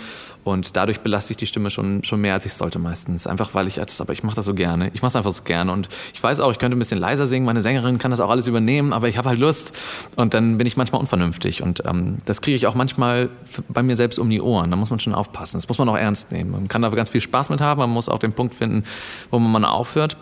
Und 0.47 0.77
dadurch 0.77 1.01
belaste 1.01 1.33
ich 1.33 1.37
die 1.37 1.45
Stimme 1.45 1.69
schon, 1.69 2.05
schon 2.05 2.21
mehr, 2.21 2.33
als 2.33 2.45
ich 2.45 2.53
sollte 2.53 2.79
meistens. 2.79 3.27
Einfach 3.27 3.53
weil 3.53 3.67
ich 3.67 3.75
das, 3.75 3.99
aber 3.99 4.13
ich 4.13 4.23
mache 4.23 4.37
das 4.37 4.45
so 4.45 4.53
gerne. 4.53 4.89
Ich 4.93 5.01
mache 5.01 5.09
es 5.09 5.15
einfach 5.17 5.33
so 5.33 5.43
gerne. 5.43 5.73
Und 5.73 5.89
ich 6.13 6.23
weiß 6.23 6.39
auch, 6.39 6.51
ich 6.51 6.59
könnte 6.59 6.77
ein 6.77 6.79
bisschen 6.79 6.99
leiser 6.99 7.25
singen. 7.25 7.45
Meine 7.45 7.61
Sängerin 7.61 7.97
kann 7.97 8.11
das 8.11 8.21
auch 8.21 8.29
alles 8.29 8.47
übernehmen, 8.47 8.93
aber 8.93 9.09
ich 9.09 9.17
habe 9.17 9.27
halt 9.27 9.39
Lust. 9.39 9.77
Und 10.15 10.33
dann 10.33 10.57
bin 10.57 10.65
ich 10.65 10.77
manchmal 10.77 11.01
unvernünftig. 11.01 11.63
Und 11.63 11.83
ähm, 11.85 12.19
das 12.25 12.41
kriege 12.41 12.55
ich 12.55 12.65
auch 12.65 12.75
manchmal 12.75 13.29
bei 13.67 13.83
mir 13.83 13.97
selbst 13.97 14.19
um 14.19 14.29
die 14.29 14.39
Ohren. 14.39 14.71
Da 14.71 14.77
muss 14.77 14.89
man 14.89 15.01
schon 15.01 15.13
aufpassen. 15.13 15.57
Das 15.57 15.67
muss 15.67 15.79
man 15.79 15.89
auch 15.89 15.97
ernst 15.97 16.31
nehmen. 16.31 16.51
Man 16.51 16.67
kann 16.69 16.81
da 16.81 16.89
ganz 16.91 17.09
viel 17.09 17.21
Spaß 17.21 17.49
mit 17.49 17.59
haben. 17.59 17.79
Man 17.81 17.89
muss 17.89 18.07
auch 18.07 18.19
den 18.19 18.31
Punkt 18.31 18.55
finden, 18.55 18.85
wo 19.31 19.39
man 19.39 19.65
aufhört. 19.65 20.15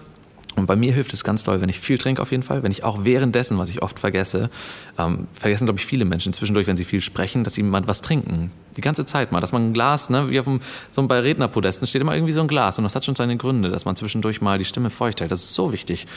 Und 0.55 0.67
bei 0.67 0.75
mir 0.75 0.93
hilft 0.93 1.13
es 1.13 1.23
ganz 1.23 1.43
doll, 1.43 1.61
wenn 1.61 1.69
ich 1.69 1.79
viel 1.79 1.97
trinke 1.97 2.21
auf 2.21 2.31
jeden 2.31 2.43
Fall, 2.43 2.63
wenn 2.63 2.71
ich 2.71 2.83
auch 2.83 3.03
währenddessen, 3.03 3.57
was 3.57 3.69
ich 3.69 3.81
oft 3.81 3.99
vergesse, 3.99 4.49
ähm, 4.97 5.27
vergessen 5.33 5.65
glaube 5.65 5.79
ich 5.79 5.85
viele 5.85 6.05
Menschen 6.05 6.33
zwischendurch, 6.33 6.67
wenn 6.67 6.77
sie 6.77 6.85
viel 6.85 7.01
sprechen, 7.01 7.43
dass 7.43 7.55
sie 7.55 7.63
mal 7.63 7.85
was 7.87 8.01
trinken. 8.01 8.51
Die 8.77 8.81
ganze 8.81 9.05
Zeit 9.05 9.31
mal, 9.31 9.41
dass 9.41 9.51
man 9.51 9.69
ein 9.69 9.73
Glas, 9.73 10.09
ne, 10.09 10.29
wie 10.29 10.39
auf 10.39 10.45
dem, 10.45 10.61
so 10.91 11.05
bei 11.07 11.19
Rednerpodesten 11.19 11.87
steht 11.87 12.01
immer 12.01 12.13
irgendwie 12.13 12.33
so 12.33 12.41
ein 12.41 12.47
Glas 12.47 12.77
und 12.77 12.83
das 12.83 12.95
hat 12.95 13.03
schon 13.03 13.15
seine 13.15 13.37
Gründe, 13.37 13.69
dass 13.69 13.85
man 13.85 13.95
zwischendurch 13.95 14.41
mal 14.41 14.57
die 14.57 14.65
Stimme 14.65 14.89
feucht 14.89 15.19
hält. 15.19 15.31
Das 15.31 15.41
ist 15.41 15.55
so 15.55 15.73
wichtig. 15.73 16.07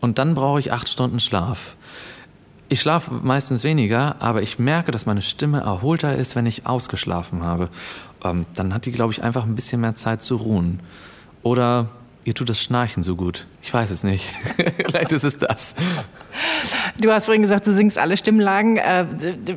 Und 0.00 0.18
dann 0.18 0.34
brauche 0.34 0.58
ich 0.58 0.72
acht 0.72 0.88
Stunden 0.88 1.20
Schlaf. 1.20 1.76
Ich 2.68 2.80
schlafe 2.80 3.12
meistens 3.22 3.64
weniger, 3.64 4.16
aber 4.22 4.40
ich 4.40 4.58
merke, 4.58 4.92
dass 4.92 5.04
meine 5.04 5.20
Stimme 5.20 5.60
erholter 5.60 6.16
ist, 6.16 6.34
wenn 6.36 6.46
ich 6.46 6.66
ausgeschlafen 6.66 7.42
habe. 7.42 7.68
Ähm, 8.24 8.46
dann 8.54 8.72
hat 8.72 8.86
die, 8.86 8.92
glaube 8.92 9.12
ich, 9.12 9.22
einfach 9.22 9.44
ein 9.44 9.54
bisschen 9.54 9.82
mehr 9.82 9.94
Zeit 9.94 10.22
zu 10.22 10.36
ruhen. 10.36 10.80
Oder 11.42 11.90
ihr 12.24 12.34
tut 12.34 12.48
das 12.48 12.60
Schnarchen 12.60 13.02
so 13.02 13.16
gut. 13.16 13.46
Ich 13.62 13.72
weiß 13.72 13.90
es 13.90 14.04
nicht. 14.04 14.24
Vielleicht 14.76 15.12
ist 15.12 15.24
es 15.24 15.38
das. 15.38 15.74
Du 16.98 17.10
hast 17.10 17.26
vorhin 17.26 17.42
gesagt, 17.42 17.66
du 17.66 17.72
singst 17.72 17.98
alle 17.98 18.16
Stimmlagen. 18.16 18.76
Äh, 18.76 19.06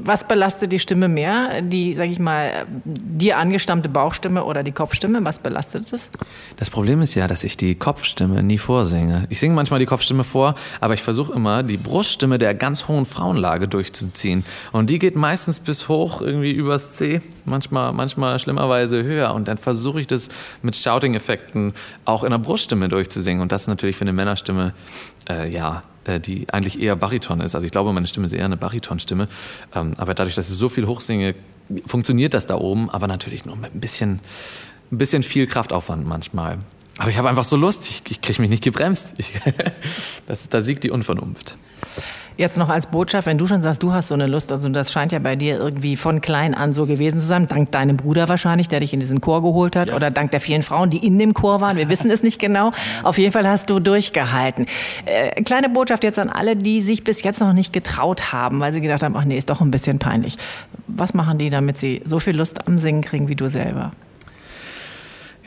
was 0.04 0.28
belastet 0.28 0.72
die 0.72 0.80
Stimme 0.80 1.08
mehr? 1.08 1.62
Die, 1.62 1.94
sag 1.94 2.10
ich 2.10 2.20
mal, 2.20 2.66
dir 2.84 3.38
angestammte 3.38 3.90
Bauchstimme 3.90 4.44
oder 4.44 4.64
die 4.64 4.72
Kopfstimme? 4.72 5.24
Was 5.24 5.40
belastet 5.40 5.92
es? 5.94 6.10
Das 6.58 6.70
Problem 6.70 7.02
ist 7.02 7.16
ja, 7.16 7.28
dass 7.28 7.44
ich 7.44 7.58
die 7.58 7.76
Kopfstimme 7.76 8.44
nie 8.44 8.58
vorsinge. 8.58 9.26
Ich 9.30 9.40
singe 9.40 9.56
manchmal 9.56 9.80
die 9.80 9.86
Kopfstimme 9.86 10.24
vor, 10.24 10.56
aber 10.82 10.94
ich 10.94 11.04
versuche 11.04 11.34
immer, 11.34 11.64
die 11.64 11.78
Bruststimme 11.78 12.40
der 12.40 12.54
ganz 12.56 12.88
hohen 12.88 13.06
Frauenlage 13.06 13.68
durchzuziehen. 13.68 14.44
Und 14.72 14.90
die 14.90 15.00
geht 15.00 15.16
meistens 15.16 15.60
bis 15.60 15.88
hoch, 15.88 16.22
irgendwie 16.22 16.52
übers 16.52 16.94
C, 16.96 17.22
manchmal, 17.46 17.94
manchmal 17.94 18.40
schlimmerweise 18.40 19.04
höher. 19.04 19.34
Und 19.34 19.48
dann 19.48 19.58
versuche 19.58 20.02
ich 20.02 20.08
das 20.08 20.30
mit 20.62 20.76
Shouting-Effekten 20.76 21.74
auch 22.06 22.24
in 22.24 22.32
der 22.32 22.38
Bruststimme 22.38 22.90
durchzusingen. 22.90 23.42
Und 23.42 23.52
das 23.52 23.64
ist 23.64 23.68
natürlich 23.68 23.96
für 23.96 24.04
eine 24.04 24.14
Männerstimme, 24.14 24.74
äh, 25.30 25.50
ja, 25.50 25.80
äh, 25.80 25.95
die 26.20 26.48
eigentlich 26.52 26.80
eher 26.80 26.96
Bariton 26.96 27.42
ist. 27.42 27.56
Also 27.56 27.66
ich 27.66 27.72
glaube, 27.72 27.92
meine 27.94 28.08
Stimme 28.08 28.26
ist 28.26 28.34
eher 28.34 28.46
eine 28.46 28.58
Baritonstimme. 28.58 29.28
Ähm, 29.74 29.94
aber 29.98 30.14
dadurch, 30.14 30.36
dass 30.36 30.50
ich 30.50 30.58
so 30.58 30.70
viel 30.70 30.88
hochsinge, 30.88 31.36
funktioniert 31.86 32.34
das 32.34 32.46
da 32.46 32.56
oben, 32.56 32.90
aber 32.90 33.08
natürlich 33.08 33.46
nur 33.46 33.56
mit 33.56 33.74
ein 33.74 33.80
bisschen, 33.80 34.20
ein 34.92 34.98
bisschen 34.98 35.24
viel 35.24 35.48
Kraftaufwand 35.48 36.08
manchmal. 36.08 36.60
Aber 36.98 37.10
ich 37.10 37.18
habe 37.18 37.28
einfach 37.28 37.44
so 37.44 37.58
Lust, 37.58 37.90
ich, 37.90 38.04
ich 38.10 38.22
kriege 38.22 38.42
mich 38.42 38.50
nicht 38.50 38.64
gebremst. 38.64 39.14
Ich, 39.18 39.34
das, 40.28 40.48
da 40.50 40.62
siegt 40.62 40.84
die 40.84 40.92
Unvernunft. 40.92 41.58
Jetzt 42.38 42.58
noch 42.58 42.68
als 42.68 42.88
Botschaft, 42.88 43.28
wenn 43.28 43.38
du 43.38 43.48
schon 43.48 43.62
sagst, 43.62 43.82
du 43.82 43.94
hast 43.94 44.10
so 44.10 44.14
eine 44.14 44.28
Lust, 44.28 44.52
also 44.52 44.68
das 44.68 44.92
scheint 44.92 45.14
ja 45.14 45.20
bei 45.20 45.38
dir 45.38 45.58
irgendwie 45.58 45.96
von 45.96 46.20
klein 46.20 46.54
an 46.54 46.74
so 46.74 46.86
gewesen 46.86 47.18
zu 47.18 47.26
sein, 47.26 47.48
dank 47.48 47.72
deinem 47.72 47.96
Bruder 47.96 48.28
wahrscheinlich, 48.28 48.68
der 48.68 48.82
dich 48.82 48.94
in 48.94 49.00
diesen 49.00 49.22
Chor 49.22 49.42
geholt 49.42 49.78
hat, 49.78 49.88
ja. 49.88 49.96
oder 49.96 50.12
dank 50.12 50.32
der 50.32 50.42
vielen 50.42 50.62
Frauen, 50.62 50.90
die 50.90 51.06
in 51.06 51.18
dem 51.18 51.34
Chor 51.34 51.62
waren. 51.62 51.78
Wir 51.78 51.88
wissen 51.88 52.12
es 52.12 52.24
nicht 52.24 52.38
genau. 52.38 52.72
Auf 53.04 53.18
jeden 53.18 53.32
Fall 53.32 53.48
hast 53.48 53.70
du 53.70 53.80
durchgehalten. 53.80 54.66
Äh, 55.06 55.44
kleine 55.44 55.70
Botschaft 55.70 56.04
jetzt 56.04 56.20
an 56.20 56.30
alle, 56.30 56.58
die 56.58 56.82
sich 56.82 57.06
bis 57.06 57.24
jetzt 57.24 57.40
noch 57.40 57.54
nicht 57.54 57.72
getraut 57.72 58.34
haben, 58.34 58.60
weil 58.60 58.74
sie 58.74 58.82
gedacht 58.82 59.04
haben, 59.04 59.16
ach 59.16 59.24
nee, 59.24 59.38
ist 59.38 59.50
doch 59.50 59.62
ein 59.62 59.72
bisschen 59.72 60.00
peinlich. 60.00 60.38
Was 60.88 61.14
machen 61.14 61.38
die, 61.38 61.50
damit 61.50 61.78
sie 61.78 62.02
so 62.04 62.20
viel 62.20 62.36
Lust 62.36 62.68
am 62.68 62.78
Singen 62.78 63.02
kriegen 63.02 63.30
wie 63.30 63.36
du 63.36 63.48
selber? 63.48 63.92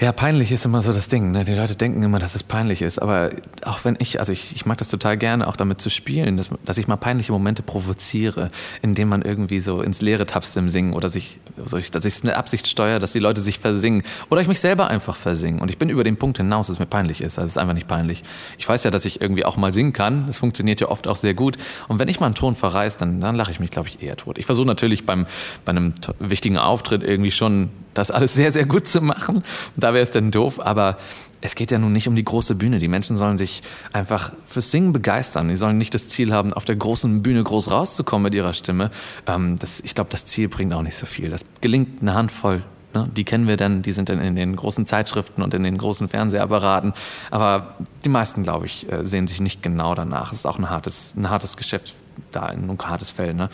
Ja, 0.00 0.12
peinlich 0.12 0.52
ist 0.52 0.64
immer 0.64 0.80
so 0.80 0.92
das 0.92 1.08
Ding. 1.08 1.32
Ne? 1.32 1.42
Die 1.42 1.54
Leute 1.54 1.74
denken 1.74 2.04
immer, 2.04 2.20
dass 2.20 2.36
es 2.36 2.44
peinlich 2.44 2.82
ist. 2.82 3.02
Aber 3.02 3.30
auch 3.64 3.80
wenn 3.84 3.96
ich, 3.98 4.20
also 4.20 4.30
ich, 4.30 4.54
ich 4.54 4.64
mag 4.64 4.78
das 4.78 4.90
total 4.90 5.16
gerne, 5.16 5.48
auch 5.48 5.56
damit 5.56 5.80
zu 5.80 5.90
spielen, 5.90 6.36
dass, 6.36 6.50
dass 6.64 6.78
ich 6.78 6.86
mal 6.86 6.94
peinliche 6.94 7.32
Momente 7.32 7.64
provoziere, 7.64 8.52
indem 8.80 9.08
man 9.08 9.22
irgendwie 9.22 9.58
so 9.58 9.82
ins 9.82 10.00
Leere 10.00 10.24
tapst 10.24 10.56
im 10.56 10.68
Singen 10.68 10.92
oder 10.92 11.08
sich, 11.08 11.40
so 11.64 11.76
ich, 11.78 11.90
dass 11.90 12.04
ich 12.04 12.14
es 12.14 12.22
mit 12.22 12.32
Absicht 12.34 12.68
steuere, 12.68 13.00
dass 13.00 13.10
die 13.10 13.18
Leute 13.18 13.40
sich 13.40 13.58
versingen 13.58 14.04
oder 14.30 14.40
ich 14.40 14.46
mich 14.46 14.60
selber 14.60 14.86
einfach 14.86 15.16
versinge. 15.16 15.60
Und 15.60 15.68
ich 15.68 15.78
bin 15.78 15.88
über 15.88 16.04
den 16.04 16.16
Punkt 16.16 16.36
hinaus, 16.36 16.68
dass 16.68 16.74
es 16.74 16.80
mir 16.80 16.86
peinlich 16.86 17.20
ist. 17.20 17.36
Also 17.36 17.46
es 17.46 17.52
ist 17.52 17.58
einfach 17.58 17.74
nicht 17.74 17.88
peinlich. 17.88 18.22
Ich 18.56 18.68
weiß 18.68 18.84
ja, 18.84 18.92
dass 18.92 19.04
ich 19.04 19.20
irgendwie 19.20 19.44
auch 19.44 19.56
mal 19.56 19.72
singen 19.72 19.92
kann. 19.92 20.28
Das 20.28 20.38
funktioniert 20.38 20.80
ja 20.80 20.90
oft 20.90 21.08
auch 21.08 21.16
sehr 21.16 21.34
gut. 21.34 21.56
Und 21.88 21.98
wenn 21.98 22.06
ich 22.06 22.20
mal 22.20 22.26
einen 22.26 22.36
Ton 22.36 22.54
verreiß, 22.54 22.98
dann, 22.98 23.20
dann 23.20 23.34
lache 23.34 23.50
ich 23.50 23.58
mich, 23.58 23.72
glaube 23.72 23.88
ich, 23.88 24.00
eher 24.00 24.16
tot. 24.16 24.38
Ich 24.38 24.46
versuche 24.46 24.66
natürlich 24.68 25.06
beim, 25.06 25.26
bei 25.64 25.70
einem 25.70 25.94
wichtigen 26.20 26.56
Auftritt 26.56 27.02
irgendwie 27.02 27.32
schon 27.32 27.70
das 27.94 28.10
alles 28.10 28.34
sehr, 28.34 28.52
sehr 28.52 28.64
gut 28.64 28.86
zu 28.86 29.00
machen. 29.00 29.36
Und 29.36 29.44
da 29.88 29.94
wäre 29.94 30.04
es 30.04 30.10
dann 30.10 30.30
doof, 30.30 30.60
aber 30.60 30.98
es 31.40 31.54
geht 31.54 31.70
ja 31.70 31.78
nun 31.78 31.92
nicht 31.92 32.08
um 32.08 32.14
die 32.14 32.24
große 32.24 32.54
Bühne. 32.54 32.78
Die 32.78 32.88
Menschen 32.88 33.16
sollen 33.16 33.38
sich 33.38 33.62
einfach 33.90 34.32
fürs 34.44 34.70
Singen 34.70 34.92
begeistern. 34.92 35.48
Die 35.48 35.56
sollen 35.56 35.78
nicht 35.78 35.94
das 35.94 36.08
Ziel 36.08 36.32
haben, 36.32 36.52
auf 36.52 36.66
der 36.66 36.76
großen 36.76 37.22
Bühne 37.22 37.42
groß 37.42 37.70
rauszukommen 37.70 38.24
mit 38.24 38.34
ihrer 38.34 38.52
Stimme. 38.52 38.90
Ähm, 39.26 39.58
das, 39.58 39.80
ich 39.80 39.94
glaube, 39.94 40.10
das 40.10 40.26
Ziel 40.26 40.48
bringt 40.48 40.74
auch 40.74 40.82
nicht 40.82 40.96
so 40.96 41.06
viel. 41.06 41.30
Das 41.30 41.46
gelingt 41.62 42.02
eine 42.02 42.14
Handvoll. 42.14 42.64
Ne? 42.92 43.08
Die 43.16 43.24
kennen 43.24 43.46
wir 43.46 43.56
dann, 43.56 43.80
die 43.80 43.92
sind 43.92 44.10
dann 44.10 44.20
in 44.20 44.36
den 44.36 44.54
großen 44.56 44.84
Zeitschriften 44.84 45.40
und 45.40 45.54
in 45.54 45.62
den 45.62 45.78
großen 45.78 46.06
Fernsehapparaten. 46.08 46.92
Aber 47.30 47.76
die 48.04 48.10
meisten, 48.10 48.42
glaube 48.42 48.66
ich, 48.66 48.92
äh, 48.92 49.06
sehen 49.06 49.26
sich 49.26 49.40
nicht 49.40 49.62
genau 49.62 49.94
danach. 49.94 50.32
Es 50.32 50.40
ist 50.40 50.46
auch 50.46 50.58
ein 50.58 50.68
hartes, 50.68 51.14
ein 51.16 51.30
hartes 51.30 51.56
Geschäft, 51.56 51.94
da 52.30 52.42
ein 52.42 52.76
hartes 52.84 53.10
Feld. 53.10 53.36
Ne? 53.36 53.48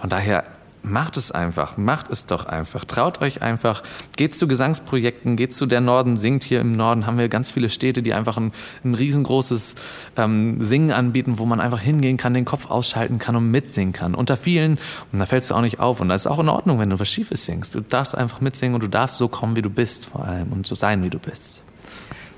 Von 0.00 0.10
daher 0.10 0.42
macht 0.88 1.16
es 1.16 1.30
einfach, 1.30 1.76
macht 1.76 2.10
es 2.10 2.26
doch 2.26 2.46
einfach. 2.46 2.84
Traut 2.84 3.20
euch 3.20 3.42
einfach. 3.42 3.82
Geht 4.16 4.34
zu 4.34 4.48
Gesangsprojekten, 4.48 5.36
geht 5.36 5.52
zu 5.54 5.66
der 5.66 5.80
Norden 5.80 6.16
singt. 6.16 6.44
Hier 6.44 6.60
im 6.60 6.72
Norden 6.72 7.06
haben 7.06 7.18
wir 7.18 7.28
ganz 7.28 7.50
viele 7.50 7.70
Städte, 7.70 8.02
die 8.02 8.14
einfach 8.14 8.36
ein, 8.36 8.52
ein 8.84 8.94
riesengroßes 8.94 9.74
ähm, 10.16 10.64
Singen 10.64 10.92
anbieten, 10.92 11.38
wo 11.38 11.46
man 11.46 11.60
einfach 11.60 11.80
hingehen 11.80 12.16
kann, 12.16 12.34
den 12.34 12.44
Kopf 12.44 12.70
ausschalten 12.70 13.18
kann 13.18 13.36
und 13.36 13.50
mitsingen 13.50 13.92
kann. 13.92 14.14
Unter 14.14 14.36
vielen. 14.36 14.78
Und 15.12 15.18
da 15.18 15.26
fällst 15.26 15.50
du 15.50 15.54
auch 15.54 15.60
nicht 15.60 15.80
auf. 15.80 16.00
Und 16.00 16.08
das 16.08 16.22
ist 16.22 16.26
auch 16.26 16.38
in 16.38 16.48
Ordnung, 16.48 16.78
wenn 16.78 16.90
du 16.90 16.98
was 16.98 17.08
Schiefes 17.08 17.44
singst. 17.44 17.74
Du 17.74 17.80
darfst 17.80 18.16
einfach 18.16 18.40
mitsingen 18.40 18.74
und 18.74 18.82
du 18.82 18.88
darfst 18.88 19.16
so 19.16 19.28
kommen, 19.28 19.56
wie 19.56 19.62
du 19.62 19.70
bist 19.70 20.06
vor 20.06 20.24
allem 20.24 20.52
und 20.52 20.66
so 20.66 20.74
sein, 20.74 21.02
wie 21.02 21.10
du 21.10 21.18
bist. 21.18 21.62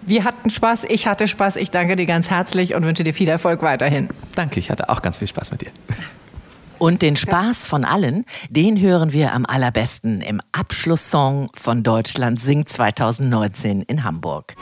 Wir 0.02 0.24
hatten 0.24 0.48
Spaß, 0.50 0.84
ich 0.88 1.06
hatte 1.06 1.28
Spaß. 1.28 1.56
Ich 1.56 1.70
danke 1.70 1.96
dir 1.96 2.06
ganz 2.06 2.30
herzlich 2.30 2.74
und 2.74 2.84
wünsche 2.84 3.04
dir 3.04 3.12
viel 3.12 3.28
Erfolg 3.28 3.62
weiterhin. 3.62 4.08
Danke, 4.34 4.58
ich 4.58 4.70
hatte 4.70 4.88
auch 4.88 5.02
ganz 5.02 5.18
viel 5.18 5.28
Spaß 5.28 5.50
mit 5.50 5.60
dir. 5.62 5.70
Und 6.80 7.02
den 7.02 7.14
Spaß 7.14 7.66
von 7.66 7.84
allen, 7.84 8.24
den 8.48 8.80
hören 8.80 9.12
wir 9.12 9.34
am 9.34 9.44
allerbesten 9.44 10.22
im 10.22 10.40
Abschlusssong 10.52 11.48
von 11.52 11.82
Deutschland 11.82 12.40
singt 12.40 12.70
2019 12.70 13.82
in 13.82 14.02
Hamburg. 14.02 14.56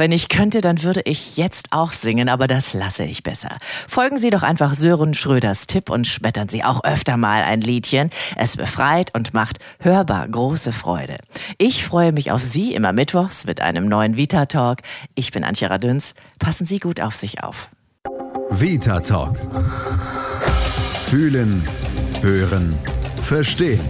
Wenn 0.00 0.12
ich 0.12 0.30
könnte, 0.30 0.62
dann 0.62 0.82
würde 0.82 1.02
ich 1.04 1.36
jetzt 1.36 1.68
auch 1.72 1.92
singen, 1.92 2.30
aber 2.30 2.46
das 2.46 2.72
lasse 2.72 3.04
ich 3.04 3.22
besser. 3.22 3.58
Folgen 3.86 4.16
Sie 4.16 4.30
doch 4.30 4.42
einfach 4.42 4.72
Sören 4.72 5.12
Schröders 5.12 5.66
Tipp 5.66 5.90
und 5.90 6.06
schmettern 6.06 6.48
Sie 6.48 6.64
auch 6.64 6.82
öfter 6.84 7.18
mal 7.18 7.42
ein 7.42 7.60
Liedchen. 7.60 8.08
Es 8.36 8.56
befreit 8.56 9.14
und 9.14 9.34
macht 9.34 9.58
hörbar 9.78 10.26
große 10.26 10.72
Freude. 10.72 11.18
Ich 11.58 11.84
freue 11.84 12.12
mich 12.12 12.32
auf 12.32 12.42
Sie 12.42 12.74
immer 12.74 12.92
mittwochs 12.92 13.44
mit 13.44 13.60
einem 13.60 13.88
neuen 13.88 14.16
Vita 14.16 14.46
Talk. 14.46 14.78
Ich 15.14 15.32
bin 15.32 15.44
Antje 15.44 15.68
Radüns. 15.68 16.14
Passen 16.38 16.66
Sie 16.66 16.78
gut 16.78 17.00
auf 17.00 17.14
sich 17.14 17.44
auf. 17.44 17.68
Vita 18.48 19.00
Talk. 19.00 19.38
Fühlen, 21.08 21.62
hören, 22.22 22.74
verstehen. 23.22 23.80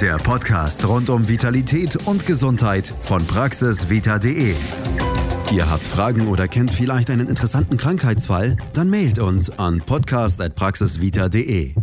Der 0.00 0.16
Podcast 0.16 0.86
rund 0.88 1.10
um 1.10 1.28
Vitalität 1.28 1.96
und 2.06 2.26
Gesundheit 2.26 2.92
von 3.02 3.24
praxisvita.de. 3.24 4.54
Ihr 5.52 5.70
habt 5.70 5.86
Fragen 5.86 6.26
oder 6.26 6.48
kennt 6.48 6.72
vielleicht 6.72 7.10
einen 7.10 7.28
interessanten 7.28 7.76
Krankheitsfall? 7.76 8.56
Dann 8.72 8.90
mailt 8.90 9.18
uns 9.18 9.50
an 9.58 9.78
podcast.praxisvita.de. 9.78 11.74